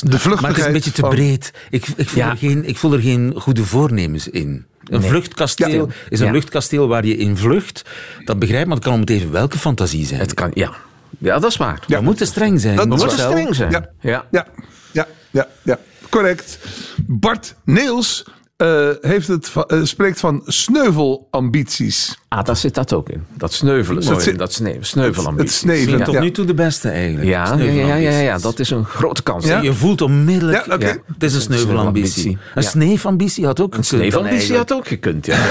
De 0.00 0.18
vluchtigheid 0.18 0.40
Maar 0.40 0.50
het 0.50 0.58
is 0.60 0.66
een 0.66 0.72
beetje 0.72 0.92
te 0.92 1.00
van- 1.00 1.10
breed. 1.10 1.52
Ik, 1.70 1.86
ik, 1.96 2.08
voel 2.08 2.22
Ja. 2.22 2.30
er 2.30 2.36
geen, 2.36 2.64
ik 2.68 2.76
voel 2.76 2.92
er 2.92 3.00
geen 3.00 3.32
goede 3.36 3.64
voornemens 3.64 4.28
in. 4.28 4.66
Een 4.84 5.00
Nee. 5.00 5.08
vluchtkasteel 5.08 5.86
Ja. 5.86 5.92
is 6.08 6.18
een 6.20 6.24
Ja. 6.26 6.32
vluchtkasteel 6.32 6.88
waar 6.88 7.06
je 7.06 7.16
in 7.16 7.36
vlucht. 7.36 7.82
Dat 8.24 8.38
begrijp 8.38 8.60
ik, 8.60 8.66
maar 8.66 8.76
het 8.76 8.84
kan 8.84 8.94
om 8.94 9.00
het 9.00 9.10
even 9.10 9.30
welke 9.32 9.58
fantasie 9.58 10.06
zijn. 10.06 10.20
Het 10.20 10.34
kan, 10.34 10.50
ja. 10.54 10.72
Ja, 11.18 11.38
dat 11.38 11.50
is 11.50 11.56
waar. 11.56 11.80
We 11.86 12.00
moeten 12.00 12.26
streng 12.26 12.60
zijn. 12.60 12.76
Dat 12.76 12.84
We 12.84 12.90
moeten 12.94 13.10
streng 13.18 13.54
zijn. 13.54 13.70
Ja. 13.70 13.90
Ja. 14.00 14.26
Ja, 14.30 14.46
ja, 14.92 15.06
ja, 15.30 15.46
ja. 15.62 15.78
Correct. 16.08 16.58
Bart 17.06 17.54
Neels 17.64 18.24
eh, 18.58 18.88
heeft 19.00 19.28
het, 19.28 19.48
va- 19.48 19.64
eh, 19.66 19.78
spreekt 19.82 20.20
van 20.20 20.42
sneuvelambities. 20.46 22.18
Ah, 22.28 22.44
daar 22.44 22.56
zit 22.56 22.74
dat 22.74 22.92
ook 22.92 23.08
in. 23.08 23.24
Dat 23.34 23.52
sneuvelen. 23.52 24.04
Dat 24.04 24.22
zit- 24.22 24.38
dat 24.38 24.52
sne 24.52 24.76
sneuvelambitie. 24.80 25.44
het 25.50 25.56
sneven. 25.58 25.98
Ja. 25.98 26.04
Tot 26.04 26.20
nu 26.20 26.30
toe 26.30 26.44
de 26.44 26.54
beste 26.54 26.88
eigenlijk. 26.88 27.28
Ja, 27.28 27.44
ja, 27.44 27.46
ja, 27.46 27.56
ja, 27.56 27.62
Sneuvelambities. 27.62 28.42
dat 28.42 28.58
is 28.58 28.70
een 28.70 28.84
grote 28.84 29.22
kans. 29.22 29.44
Ja. 29.44 29.60
Je 29.60 29.72
voelt 29.74 30.00
onmiddellijk, 30.02 30.66
Ja, 30.66 30.78
het 31.12 31.22
is 31.22 31.34
een 31.34 31.40
sneuvelambitie. 31.40 32.38
Een 32.54 32.62
sneefambitie 32.62 33.46
had 33.46 33.60
ook 33.60 33.74
Een 33.74 33.84
gekund 33.84 34.14
eigenlijk. 34.26 34.58
had 34.68 34.72
ook 34.78 34.86
gekund, 34.88 35.26
ja. 35.26 35.36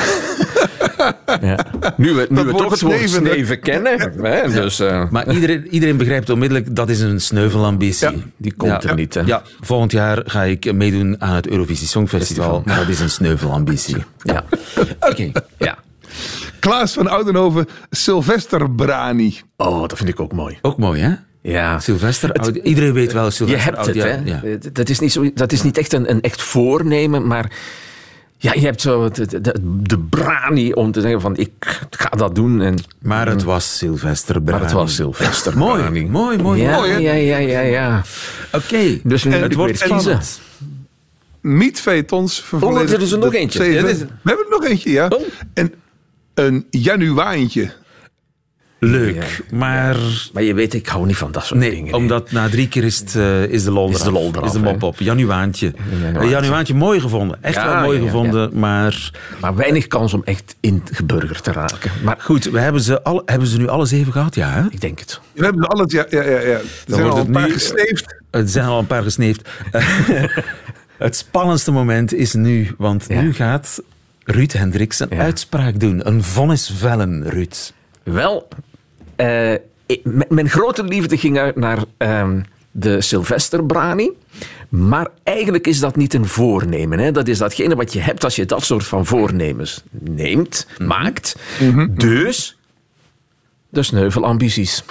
ja. 1.42 1.66
Nu 1.98 2.14
we, 2.14 2.28
nu 2.30 2.44
we 2.44 2.52
toch 2.52 2.70
het 2.72 2.82
woord 2.82 2.98
sneven, 2.98 3.24
hè? 3.24 3.32
sneven 3.32 3.60
kennen. 3.60 4.12
Hè, 4.22 4.52
dus, 4.52 4.80
eh, 4.80 5.10
Maar 5.10 5.34
iedereen, 5.34 5.68
iedereen 5.68 5.98
begrijpt 5.98 6.30
onmiddellijk, 6.30 6.76
dat 6.76 6.90
is 6.90 7.00
een 7.00 7.22
sneuvelambitie. 7.22 8.10
Ja, 8.10 8.16
die 8.38 8.54
komt 8.54 8.84
er 8.84 8.96
niet, 8.96 9.14
hè. 9.14 9.22
Ja, 9.22 9.42
volgend 9.62 9.92
jaar 9.92 10.22
ga 10.26 10.44
ik 10.44 10.74
meedoen 10.74 11.22
aan 11.22 11.36
het 11.36 11.48
Eurovisie 11.48 11.88
Songfestival. 11.88 12.62
Maar 12.66 12.78
dat 12.78 12.88
is 12.88 13.00
een 13.00 13.10
sneuvelambitie. 13.10 14.04
ja. 14.24 14.44
Oké. 15.00 15.32
ja. 15.58 15.78
Klaas 16.60 16.94
van 16.94 17.08
Oudenhoven, 17.08 17.66
Sylvester 17.90 18.72
Brani. 18.72 19.42
Oh, 19.58 19.82
dat 19.82 19.98
vind 19.98 20.10
ik 20.10 20.20
ook 20.20 20.32
mooi. 20.34 20.58
Ook 20.62 20.78
mooi, 20.78 21.02
hè? 21.02 21.14
Ja. 21.42 21.80
Sylvester, 21.80 22.56
iedereen 22.64 22.94
weet 22.94 23.14
wel 23.14 23.26
Je 23.26 23.32
Sylvester. 23.32 23.74
hebt 23.74 23.86
het, 23.86 23.96
hè. 23.96 24.16
Ja. 24.24 24.58
Dat, 24.72 24.90
is 24.90 25.00
niet 25.00 25.12
zo, 25.12 25.32
dat 25.34 25.52
is 25.52 25.64
niet 25.64 25.78
echt 25.78 25.94
een, 25.94 26.10
een 26.10 26.22
echt 26.22 26.42
voornemen, 26.42 27.28
maar... 27.28 27.52
Ja, 28.40 28.54
je 28.54 28.60
hebt 28.60 28.82
zo 28.82 29.10
de, 29.10 29.42
de, 29.42 29.56
de 29.84 29.98
brani 30.00 30.74
om 30.74 30.92
te 30.92 31.02
zeggen 31.02 31.22
van 31.22 31.38
ik 31.38 31.52
ga 31.90 32.10
dat 32.10 32.36
doen. 32.36 32.62
En, 32.62 32.76
Maar 33.02 33.28
het 33.28 33.44
was 33.44 33.78
Sylvester 33.78 34.42
Brani. 34.42 34.52
maar 34.60 34.68
het 34.70 34.78
was 34.78 34.96
Sylvester 34.96 35.58
Mooi, 35.58 35.82
Brani. 35.82 36.06
mooi, 36.06 36.38
mooi. 36.38 36.62
Ja, 36.62 36.76
Mooi, 36.76 36.92
hè? 36.92 36.98
ja, 36.98 37.14
ja, 37.14 37.38
ja, 37.38 37.60
ja. 37.60 38.02
Oké, 38.52 39.00
Dus 39.04 39.24
nu 39.24 39.32
moet 39.32 39.42
het 39.42 39.54
wordt 39.54 39.72
kiezen. 39.80 40.00
spannend. 40.00 40.42
Meatfeetons 41.42 42.42
vervolledigen 42.42 42.88
Oh, 42.88 42.94
er 42.96 43.02
is 43.02 43.12
er 43.12 43.18
nog 43.20 43.34
eentje. 43.34 43.64
Ja, 43.64 43.86
is- 43.88 43.98
We 44.00 44.08
hebben 44.24 44.46
er 44.46 44.52
nog 44.60 44.66
eentje, 44.66 44.92
ja. 44.92 45.08
Oh. 45.08 45.22
En 45.54 45.74
een 46.34 46.66
januaantje. 46.70 47.72
Leuk, 48.80 49.44
maar... 49.52 49.96
Maar 50.34 50.44
je 50.44 50.54
weet, 50.54 50.74
ik 50.74 50.88
hou 50.88 51.06
niet 51.06 51.18
van 51.18 51.32
dat 51.32 51.46
soort 51.46 51.60
Nee, 51.60 51.70
dingen. 51.72 51.94
omdat 51.94 52.32
na 52.32 52.50
drie 52.50 52.68
keer 52.68 52.84
is, 52.84 53.00
het, 53.00 53.16
eh, 53.16 53.44
is 53.44 53.64
de 53.64 53.72
lol 53.72 53.90
Is 53.90 54.02
de 54.02 54.12
lol 54.12 54.30
eraf, 54.34 54.46
Is 54.46 54.52
de 54.52 54.60
mop 54.60 54.84
op. 54.84 55.00
Januaantje. 55.00 55.74
Januaantje. 55.92 56.22
Een 56.22 56.30
Januaantje 56.30 56.74
mooi 56.74 57.00
gevonden. 57.00 57.38
Echt 57.44 57.56
Ja, 57.56 57.74
wel 57.74 57.82
mooi 57.84 57.98
ja, 57.98 58.04
ja, 58.04 58.10
gevonden, 58.10 58.60
maar... 58.60 59.12
Maar 59.42 59.56
weinig 59.56 59.88
kans 59.88 60.14
om 60.14 60.22
echt 60.24 60.56
ingeburgerd 60.60 61.44
te 61.44 61.52
raken. 61.52 61.92
Maar 62.04 62.16
Goed, 62.20 62.44
we 62.46 62.60
hebben 62.60 62.82
ze, 62.82 63.04
alle, 63.04 63.22
hebben 63.26 63.48
ze 63.48 63.58
nu 63.58 63.68
alles 63.68 63.92
even 63.92 64.12
gehad? 64.12 64.36
Ja, 64.36 64.50
hè? 64.52 64.64
ik 64.70 64.82
denk 64.82 65.00
het. 65.00 65.20
We 65.34 65.44
hebben 65.44 65.68
alles, 65.68 65.92
ja, 65.92 66.06
ja, 66.10 66.22
ja. 66.24 66.30
ja. 66.30 66.38
Er 66.40 66.62
zijn 66.88 67.02
wordt 67.02 67.12
al 67.12 67.18
het 67.18 67.28
een 67.28 67.34
paar 67.34 67.48
nu- 67.48 67.54
gesneefd. 67.54 68.16
Er 68.30 68.48
zijn 68.48 68.66
al 68.66 68.80
een 68.80 68.88
paar 68.88 69.04
gesneefd. 69.04 69.50
het 70.98 71.16
spannendste 71.16 71.72
moment 71.72 72.14
is 72.14 72.34
nu, 72.34 72.74
want 72.78 73.06
Ja. 73.08 73.22
nu 73.22 73.34
gaat 73.34 73.82
Ruud 74.24 74.52
Hendricks 74.52 75.00
een 75.00 75.08
Ja. 75.10 75.18
uitspraak 75.18 75.80
doen. 75.80 76.08
Een 76.08 76.24
vonnis 76.24 76.72
vellen, 76.78 77.30
Ruud. 77.30 77.56
Wel, 78.14 78.48
eh, 79.16 79.54
mijn 80.28 80.50
grote 80.50 80.84
liefde 80.84 81.18
ging 81.18 81.40
uit 81.40 81.56
naar 81.56 81.84
ehm, 81.98 82.42
de 82.72 83.02
Sylvesterbrani. 83.02 84.12
Maar 84.70 85.08
eigenlijk 85.24 85.68
is 85.68 85.80
dat 85.80 85.96
niet 85.96 86.14
een 86.14 86.28
voornemen. 86.28 87.00
Hè? 87.00 87.12
Dat 87.12 87.28
is 87.28 87.38
datgene 87.38 87.76
wat 87.76 87.94
je 87.94 88.00
hebt 88.00 88.24
als 88.24 88.36
je 88.36 88.46
dat 88.46 88.64
soort 88.64 88.86
van 88.86 89.06
voornemens 89.06 89.84
neemt, 89.92 90.68
maakt. 90.78 91.36
Dus 91.90 92.58
de 93.70 93.84
sneuvelambities. 93.84 94.84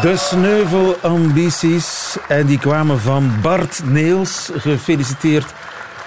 De 0.00 0.16
sneuvelambities. 0.16 2.16
En 2.28 2.46
die 2.46 2.58
kwamen 2.58 3.00
van 3.00 3.32
Bart 3.42 3.80
Neels. 3.84 4.50
Gefeliciteerd. 4.56 5.54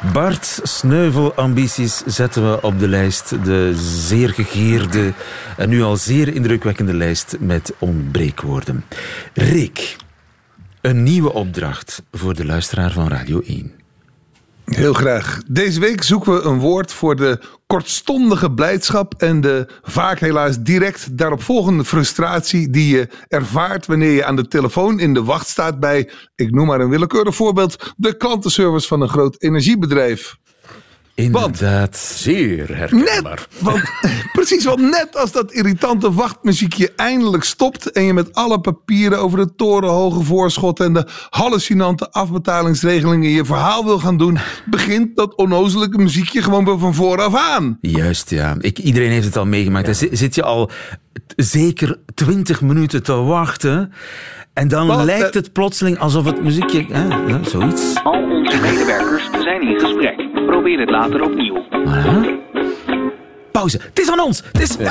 Bart, 0.01 0.59
sneuvelambities 0.63 2.03
zetten 2.05 2.51
we 2.51 2.61
op 2.61 2.79
de 2.79 2.87
lijst. 2.87 3.29
De 3.43 3.73
zeer 3.75 4.29
gegeerde 4.29 5.13
en 5.57 5.69
nu 5.69 5.81
al 5.81 5.95
zeer 5.97 6.27
indrukwekkende 6.35 6.93
lijst 6.93 7.37
met 7.39 7.73
ontbreekwoorden. 7.79 8.85
Rick, 9.33 9.95
een 10.81 11.03
nieuwe 11.03 11.33
opdracht 11.33 12.03
voor 12.11 12.35
de 12.35 12.45
luisteraar 12.45 12.91
van 12.91 13.07
Radio 13.07 13.41
1. 13.45 13.80
Heel 14.75 14.93
graag. 14.93 15.41
Deze 15.47 15.79
week 15.79 16.03
zoeken 16.03 16.33
we 16.33 16.41
een 16.41 16.59
woord 16.59 16.93
voor 16.93 17.15
de 17.15 17.39
kortstondige 17.67 18.51
blijdschap 18.51 19.13
en 19.17 19.41
de 19.41 19.67
vaak 19.81 20.19
helaas 20.19 20.59
direct 20.59 21.17
daaropvolgende 21.17 21.85
frustratie 21.85 22.69
die 22.69 22.95
je 22.95 23.07
ervaart 23.27 23.85
wanneer 23.85 24.11
je 24.11 24.25
aan 24.25 24.35
de 24.35 24.47
telefoon 24.47 24.99
in 24.99 25.13
de 25.13 25.23
wacht 25.23 25.47
staat 25.47 25.79
bij, 25.79 26.09
ik 26.35 26.51
noem 26.51 26.67
maar 26.67 26.79
een 26.79 26.89
willekeurig 26.89 27.35
voorbeeld, 27.35 27.93
de 27.97 28.17
klantenservice 28.17 28.87
van 28.87 29.01
een 29.01 29.09
groot 29.09 29.41
energiebedrijf. 29.41 30.35
Inderdaad. 31.15 31.97
Zeer 31.97 32.57
Net, 32.57 32.77
herkenbaar. 32.77 33.47
want, 33.59 33.81
precies, 34.33 34.63
want 34.65 34.79
net 34.81 35.17
als 35.17 35.31
dat 35.31 35.51
irritante 35.51 36.13
wachtmuziekje 36.13 36.91
eindelijk 36.95 37.43
stopt 37.43 37.91
en 37.91 38.03
je 38.03 38.13
met 38.13 38.33
alle 38.33 38.59
papieren 38.61 39.19
over 39.19 39.37
de 39.37 39.55
torenhoge 39.55 40.23
voorschotten 40.23 40.85
en 40.85 40.93
de 40.93 41.07
hallucinante 41.29 42.11
afbetalingsregelingen 42.11 43.29
je 43.29 43.45
verhaal 43.45 43.85
wil 43.85 43.99
gaan 43.99 44.17
doen, 44.17 44.37
begint 44.65 45.15
dat 45.15 45.35
onnozelijke 45.35 45.97
muziekje 45.97 46.41
gewoon 46.41 46.65
weer 46.65 46.79
van 46.79 46.93
vooraf 46.93 47.35
aan. 47.35 47.77
Juist, 47.81 48.29
ja. 48.29 48.55
Ik, 48.59 48.77
iedereen 48.79 49.11
heeft 49.11 49.25
het 49.25 49.37
al 49.37 49.45
meegemaakt. 49.45 49.85
Dan 49.85 49.95
zi- 49.95 50.09
zit 50.11 50.35
je 50.35 50.43
al 50.43 50.69
zeker 51.35 51.99
twintig 52.13 52.61
minuten 52.61 53.03
te 53.03 53.13
wachten. 53.13 53.93
En 54.53 54.67
dan 54.67 54.87
Wat, 54.87 55.03
lijkt 55.03 55.27
eh, 55.35 55.41
het 55.41 55.53
plotseling 55.53 55.99
alsof 55.99 56.25
het 56.25 56.43
muziekje... 56.43 56.85
Hè, 56.91 57.03
ja, 57.27 57.39
zoiets. 57.43 57.93
Al 58.03 58.11
onze 58.23 58.57
medewerkers 58.61 59.29
zijn 59.41 59.61
in 59.61 59.79
gesprek. 59.79 60.30
Probeer 60.61 60.79
het 60.79 60.89
later 60.89 61.21
opnieuw. 61.21 61.63
Pauze. 63.51 63.79
Het 63.83 63.99
is 63.99 64.09
aan 64.11 64.19
ons. 64.19 64.43
Het 64.51 64.61
is... 64.61 64.77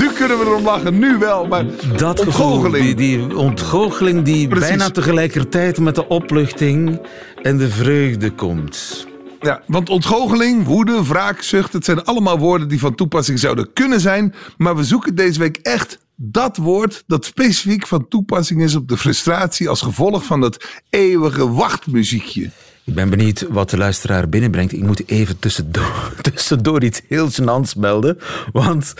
Nu 0.00 0.08
kunnen 0.14 0.38
we 0.38 0.44
erom 0.46 0.64
lachen, 0.64 0.98
nu 0.98 1.18
wel, 1.18 1.46
maar 1.46 1.64
Dat 1.96 2.22
gevoel, 2.22 2.46
ontgoocheling. 2.52 2.96
die, 2.96 3.18
die 3.18 3.36
ontgoocheling 3.36 4.22
die 4.22 4.48
Precies. 4.48 4.68
bijna 4.68 4.90
tegelijkertijd 4.90 5.78
met 5.80 5.94
de 5.94 6.08
opluchting 6.08 7.00
en 7.42 7.56
de 7.56 7.68
vreugde 7.68 8.30
komt. 8.30 9.06
Ja, 9.40 9.62
want 9.66 9.88
ontgoocheling, 9.90 10.64
woede, 10.64 11.04
wraakzucht, 11.04 11.72
het 11.72 11.84
zijn 11.84 12.04
allemaal 12.04 12.38
woorden 12.38 12.68
die 12.68 12.78
van 12.78 12.94
toepassing 12.94 13.38
zouden 13.38 13.72
kunnen 13.72 14.00
zijn. 14.00 14.34
Maar 14.56 14.76
we 14.76 14.84
zoeken 14.84 15.14
deze 15.14 15.38
week 15.38 15.56
echt 15.62 15.98
dat 16.16 16.56
woord 16.56 17.04
dat 17.06 17.24
specifiek 17.24 17.86
van 17.86 18.08
toepassing 18.08 18.62
is 18.62 18.74
op 18.74 18.88
de 18.88 18.96
frustratie 18.96 19.68
als 19.68 19.80
gevolg 19.80 20.24
van 20.24 20.40
dat 20.40 20.64
eeuwige 20.90 21.52
wachtmuziekje. 21.52 22.50
Ik 22.84 22.94
ben 22.94 23.10
benieuwd 23.10 23.46
wat 23.48 23.70
de 23.70 23.76
luisteraar 23.76 24.28
binnenbrengt. 24.28 24.72
Ik 24.72 24.82
moet 24.82 25.08
even 25.08 25.38
tussendoor, 25.38 26.14
tussendoor 26.32 26.84
iets 26.84 27.00
heel 27.08 27.28
gênants 27.30 27.76
melden. 27.76 28.18
Want 28.52 28.94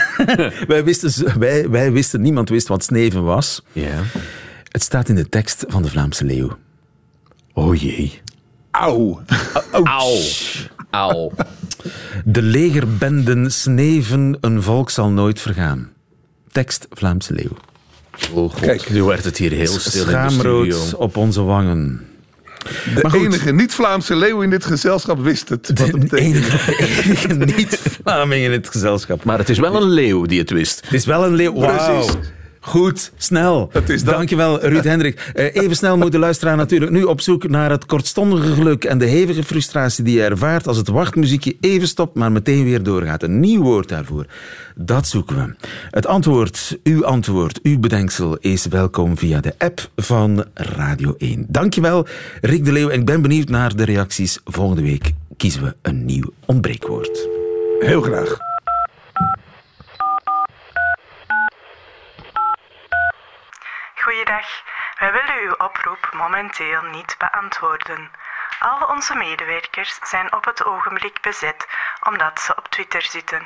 wij, 0.68 0.84
wisten, 0.84 1.38
wij, 1.38 1.68
wij 1.68 1.92
wisten, 1.92 2.20
niemand 2.20 2.48
wist 2.48 2.68
wat 2.68 2.84
sneven 2.84 3.24
was. 3.24 3.62
Ja. 3.72 4.02
Het 4.68 4.82
staat 4.82 5.08
in 5.08 5.14
de 5.14 5.28
tekst 5.28 5.64
van 5.68 5.82
de 5.82 5.88
Vlaamse 5.88 6.24
Leeuw. 6.24 6.58
Oh 7.52 7.74
jee. 7.74 8.20
Auw. 8.70 9.22
Auw. 9.72 10.18
Auw. 10.90 11.32
De 12.24 12.42
legerbenden 12.42 13.52
sneven, 13.52 14.38
een 14.40 14.62
volk 14.62 14.90
zal 14.90 15.10
nooit 15.10 15.40
vergaan. 15.40 15.92
Tekst 16.52 16.86
Vlaamse 16.90 17.32
Leeuw. 17.34 17.56
Oh 18.32 18.50
god, 18.52 18.60
Kijk. 18.60 18.90
nu 18.90 19.02
werd 19.02 19.24
het 19.24 19.36
hier 19.36 19.50
heel 19.52 19.66
stil 19.66 20.00
in 20.00 20.06
de 20.06 20.12
Schaamrood 20.12 20.72
studio. 20.74 20.96
op 20.98 21.16
onze 21.16 21.42
wangen. 21.42 22.04
De 22.94 23.10
goed. 23.10 23.20
enige 23.24 23.52
niet-Vlaamse 23.52 24.16
leeuw 24.16 24.40
in 24.42 24.50
dit 24.50 24.64
gezelschap 24.64 25.18
wist 25.22 25.48
het. 25.48 25.68
Wat 25.68 25.78
het 25.78 25.92
De 25.92 25.98
betekent. 25.98 26.34
enige, 26.34 27.34
niet-Vlaming 27.56 28.44
in 28.44 28.52
het 28.52 28.68
gezelschap. 28.68 29.24
Maar 29.24 29.38
het 29.38 29.48
is 29.48 29.58
wel 29.58 29.76
een 29.76 29.88
leeuw 29.90 30.24
die 30.26 30.38
het 30.38 30.50
wist. 30.50 30.80
Het 30.84 30.92
is 30.92 31.04
wel 31.04 31.24
een 31.24 31.34
leeuw. 31.34 31.52
Precies. 31.52 32.12
Goed, 32.62 33.12
snel. 33.16 33.68
Het 33.72 33.88
is 33.88 34.04
dat. 34.04 34.14
Dankjewel, 34.14 34.60
Ruud 34.60 34.84
Hendrik. 34.84 35.30
Eh, 35.34 35.54
even 35.54 35.76
snel 35.76 35.96
moet 35.96 36.12
de 36.12 36.18
luisteraar 36.18 36.56
natuurlijk 36.56 36.92
nu 36.92 37.02
op 37.02 37.20
zoek 37.20 37.48
naar 37.48 37.70
het 37.70 37.86
kortstondige 37.86 38.52
geluk 38.52 38.84
en 38.84 38.98
de 38.98 39.04
hevige 39.06 39.42
frustratie 39.42 40.04
die 40.04 40.16
je 40.16 40.24
ervaart 40.24 40.66
als 40.66 40.76
het 40.76 40.88
wachtmuziekje 40.88 41.56
even 41.60 41.88
stopt, 41.88 42.14
maar 42.14 42.32
meteen 42.32 42.64
weer 42.64 42.82
doorgaat. 42.82 43.22
Een 43.22 43.40
nieuw 43.40 43.62
woord 43.62 43.88
daarvoor. 43.88 44.26
Dat 44.74 45.08
zoeken 45.08 45.36
we. 45.36 45.66
Het 45.90 46.06
antwoord, 46.06 46.78
uw 46.82 47.04
antwoord, 47.06 47.60
uw 47.62 47.78
bedenksel 47.78 48.36
is 48.36 48.66
welkom 48.66 49.18
via 49.18 49.40
de 49.40 49.54
app 49.58 49.90
van 49.96 50.44
Radio 50.54 51.14
1. 51.18 51.46
Dankjewel, 51.48 52.06
Rick 52.40 52.64
de 52.64 52.72
Leeuw. 52.72 52.88
En 52.88 52.98
ik 52.98 53.06
ben 53.06 53.22
benieuwd 53.22 53.48
naar 53.48 53.76
de 53.76 53.84
reacties. 53.84 54.38
Volgende 54.44 54.82
week 54.82 55.12
kiezen 55.36 55.62
we 55.62 55.76
een 55.82 56.04
nieuw 56.04 56.32
ontbreekwoord. 56.46 57.28
Heel 57.78 58.02
graag. 58.02 58.49
Goeiedag. 64.04 64.46
Wij 64.98 65.12
willen 65.12 65.42
uw 65.42 65.54
oproep 65.66 66.10
momenteel 66.12 66.82
niet 66.82 67.16
beantwoorden. 67.18 68.10
Al 68.60 68.86
onze 68.86 69.14
medewerkers 69.14 69.98
zijn 70.02 70.34
op 70.34 70.44
het 70.44 70.64
ogenblik 70.64 71.20
bezet 71.20 71.68
omdat 72.08 72.40
ze 72.40 72.56
op 72.56 72.68
Twitter 72.68 73.02
zitten. 73.02 73.42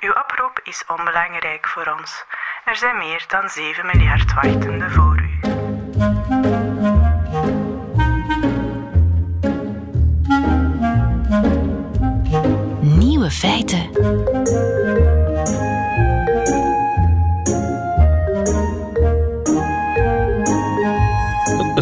Uw 0.00 0.12
oproep 0.12 0.60
is 0.62 0.84
onbelangrijk 0.86 1.68
voor 1.68 1.94
ons. 1.98 2.24
Er 2.64 2.76
zijn 2.76 2.98
meer 2.98 3.24
dan 3.28 3.48
7 3.48 3.86
miljard 3.86 4.34
wachtenden 4.34 4.90
voor 4.90 5.20
u. 5.20 5.38
Nieuwe 12.80 13.30
feiten. 13.30 13.90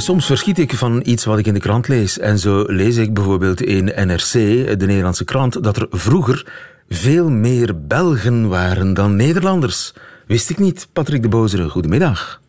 Soms 0.01 0.27
verschiet 0.27 0.59
ik 0.59 0.75
van 0.75 1.03
iets 1.05 1.25
wat 1.25 1.39
ik 1.39 1.47
in 1.47 1.55
de 1.55 1.61
krant 1.61 1.89
lees. 1.89 2.19
En 2.19 2.39
zo 2.39 2.65
lees 2.67 2.97
ik 2.97 3.15
bijvoorbeeld 3.15 3.63
in 3.63 3.85
NRC, 3.85 4.33
de 4.33 4.87
Nederlandse 4.87 5.25
krant, 5.25 5.63
dat 5.63 5.77
er 5.77 5.87
vroeger 5.91 6.53
veel 6.89 7.31
meer 7.31 7.87
Belgen 7.87 8.49
waren 8.49 8.95
dan 8.95 9.17
Nederlanders. 9.17 9.93
Wist 10.27 10.51
ik 10.51 10.59
niet. 10.59 10.89
Patrick 10.93 11.23
de 11.23 11.29
Bozere, 11.29 11.69
goedemiddag. 11.69 12.41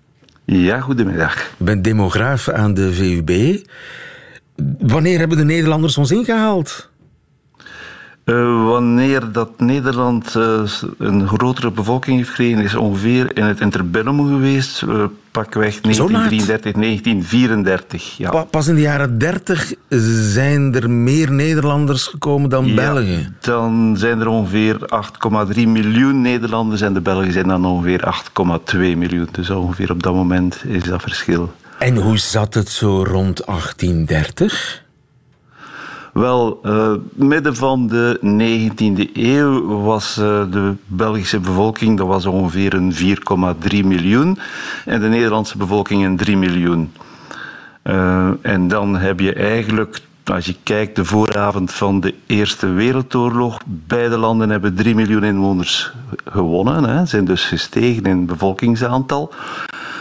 Ja, 0.46 0.80
goedemiddag. 0.80 1.36
Je 1.58 1.64
bent 1.64 1.84
demograaf 1.84 2.50
aan 2.50 2.74
de 2.74 2.94
VUB. 2.94 3.62
Wanneer 4.80 5.20
hebben 5.20 5.38
de 5.38 5.46
Nederlanders 5.46 5.98
ons 5.98 6.12
ingehaald? 6.12 6.89
Eh, 8.30 8.64
wanneer 8.66 9.32
dat 9.32 9.50
Nederland 9.58 10.36
eh, 10.36 10.62
een 10.98 11.28
grotere 11.28 11.72
bevolking 11.72 12.18
heeft 12.18 12.30
gekregen, 12.30 12.64
is 12.64 12.76
ongeveer 12.76 13.38
in 13.38 13.44
het 13.44 13.60
interbellum 13.60 14.28
geweest, 14.28 14.82
uh, 14.82 15.04
pakweg 15.32 15.74
laat? 15.74 15.84
1933, 15.84 16.74
1934. 16.74 18.18
Ja. 18.18 18.30
Pa- 18.30 18.44
Pas 18.44 18.68
in 18.68 18.76
de 18.76 18.82
jaren 18.82 19.18
30 19.18 19.74
zijn 20.34 20.76
er 20.76 20.90
meer 20.90 21.32
Nederlanders 21.32 22.04
gekomen 22.08 22.50
dan 22.50 22.66
Ja, 22.66 22.76
Belgen. 22.76 23.36
Dan 23.42 23.96
zijn 23.98 24.20
er 24.20 24.28
ongeveer 24.28 24.78
8,3 25.56 25.68
miljoen 25.68 26.22
Nederlanders 26.22 26.82
en 26.82 26.94
de 26.94 27.02
Belgen 27.02 27.32
zijn 27.32 27.48
dan 27.48 27.66
ongeveer 27.66 28.04
8,2 28.74 28.78
miljoen. 28.78 29.28
Dus 29.32 29.50
ongeveer 29.50 29.92
op 29.92 30.04
dat 30.04 30.14
moment 30.14 30.64
is 30.68 30.84
dat 30.84 31.02
verschil. 31.02 31.52
En 31.80 31.96
hoe 31.96 32.18
zat 32.18 32.54
het 32.54 32.70
zo 32.70 33.04
rond 33.04 33.42
1830? 33.46 34.84
Wel, 36.20 36.60
uh, 36.64 36.92
midden 37.14 37.56
van 37.56 37.88
de 37.88 38.20
19e 38.22 39.12
eeuw 39.14 39.82
was 39.84 40.18
uh, 40.18 40.26
de 40.52 40.74
Belgische 40.86 41.40
bevolking 41.40 41.98
dat 41.98 42.08
was 42.08 42.26
ongeveer 42.26 42.74
een 42.74 42.94
4,3 42.94 43.86
miljoen 43.86 44.38
en 44.86 45.00
de 45.00 45.08
Nederlandse 45.08 45.58
bevolking 45.58 46.06
een 46.06 46.18
3 46.18 46.38
miljoen. 46.38 46.92
Uh, 47.84 48.30
en 48.42 48.68
dan 48.68 48.98
heb 48.98 49.20
je 49.20 49.34
eigenlijk, 49.34 50.02
als 50.24 50.46
je 50.46 50.56
kijkt, 50.64 50.96
de 50.96 51.06
vooravond 51.06 51.74
van 51.74 52.00
de 52.00 52.14
Eerste 52.26 52.68
Wereldoorlog, 52.68 53.58
beide 53.66 54.18
landen 54.18 54.50
hebben 54.50 54.76
3 54.76 54.96
miljoen 54.96 55.24
inwoners 55.24 55.92
gewonnen, 56.26 56.84
hè, 56.84 57.06
zijn 57.06 57.26
dus 57.26 57.46
gestegen 57.46 58.04
in 58.04 58.26
bevolkingsaantal. 58.26 59.34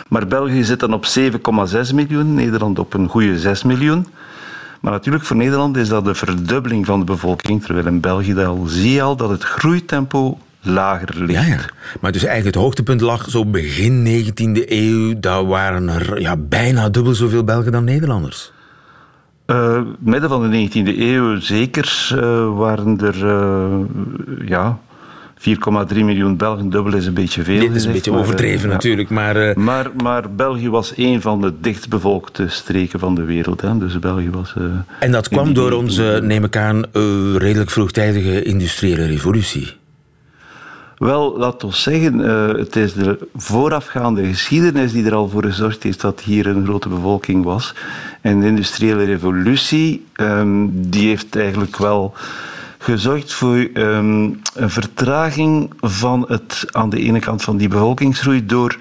Maar 0.08 0.26
België 0.26 0.64
zit 0.64 0.80
dan 0.80 0.92
op 0.92 1.06
7,6 1.18 1.94
miljoen, 1.94 2.34
Nederland 2.34 2.78
op 2.78 2.94
een 2.94 3.08
goede 3.08 3.38
6 3.38 3.62
miljoen. 3.62 4.06
Maar 4.80 4.92
natuurlijk 4.92 5.24
voor 5.24 5.36
Nederland 5.36 5.76
is 5.76 5.88
dat 5.88 6.04
de 6.04 6.14
verdubbeling 6.14 6.86
van 6.86 6.98
de 6.98 7.04
bevolking, 7.04 7.64
terwijl 7.64 7.86
in 7.86 8.00
België 8.00 8.44
al 8.44 8.64
zie 8.66 8.92
je 8.92 9.02
al 9.02 9.16
dat 9.16 9.30
het 9.30 9.42
groeitempo 9.42 10.38
lager 10.60 11.24
ligt. 11.24 11.46
Ja, 11.46 11.54
ja. 11.54 11.60
Maar 12.00 12.12
dus 12.12 12.24
eigenlijk 12.24 12.54
het 12.54 12.64
hoogtepunt 12.64 13.00
lag 13.00 13.30
zo 13.30 13.44
begin 13.44 14.06
19e 14.06 14.62
eeuw. 14.66 15.20
Daar 15.20 15.46
waren 15.46 15.88
er 15.88 16.20
ja, 16.20 16.36
bijna 16.36 16.88
dubbel 16.88 17.14
zoveel 17.14 17.44
Belgen 17.44 17.72
dan 17.72 17.84
Nederlanders. 17.84 18.52
Uh, 19.46 19.80
midden 19.98 20.28
van 20.28 20.50
de 20.50 20.68
19e 20.68 20.98
eeuw 20.98 21.40
zeker 21.40 22.10
uh, 22.14 22.56
waren 22.56 22.98
er 23.00 23.24
uh, 23.24 24.48
ja, 24.48 24.78
4,3 25.38 25.44
miljoen 25.94 26.36
Belgen. 26.36 26.70
Dubbel 26.70 26.94
is 26.94 27.06
een 27.06 27.14
beetje 27.14 27.42
veel. 27.42 27.60
Dit 27.60 27.74
is 27.74 27.84
een 27.84 27.92
beetje 27.92 28.12
overdreven 28.12 28.68
natuurlijk. 28.68 29.10
Maar, 29.10 29.60
maar, 29.60 29.90
maar 30.02 30.30
België 30.30 30.70
was 30.70 30.92
een 30.96 31.20
van 31.20 31.40
de 31.40 31.52
dichtbevolkte 31.60 32.48
streken 32.48 32.98
van 32.98 33.14
de 33.14 33.24
wereld. 33.24 33.60
Hè. 33.60 33.78
Dus 33.78 33.98
België 33.98 34.30
was. 34.30 34.54
en 35.00 35.12
dat 35.12 35.28
kwam 35.28 35.54
door 35.54 35.72
onze, 35.72 36.20
neem 36.22 36.44
ik 36.44 36.56
aan, 36.56 36.84
redelijk 37.36 37.70
vroegtijdige 37.70 38.42
industriële 38.42 39.06
revolutie. 39.06 39.76
Wel, 40.98 41.38
laat 41.38 41.64
ons 41.64 41.82
zeggen, 41.82 42.20
uh, 42.20 42.48
het 42.48 42.76
is 42.76 42.92
de 42.92 43.28
voorafgaande 43.36 44.24
geschiedenis 44.24 44.92
die 44.92 45.06
er 45.06 45.14
al 45.14 45.28
voor 45.28 45.44
gezorgd 45.44 45.82
heeft 45.82 46.00
dat 46.00 46.20
hier 46.20 46.46
een 46.46 46.64
grote 46.64 46.88
bevolking 46.88 47.44
was. 47.44 47.74
En 48.20 48.40
de 48.40 48.46
industriële 48.46 49.04
revolutie, 49.04 50.06
um, 50.20 50.70
die 50.90 51.08
heeft 51.08 51.36
eigenlijk 51.36 51.76
wel 51.76 52.14
gezorgd 52.78 53.32
voor 53.32 53.68
um, 53.74 54.40
een 54.54 54.70
vertraging 54.70 55.72
van 55.80 56.24
het, 56.28 56.64
aan 56.70 56.90
de 56.90 57.00
ene 57.00 57.18
kant 57.18 57.42
van 57.42 57.56
die 57.56 57.68
bevolkingsgroei 57.68 58.46
door 58.46 58.78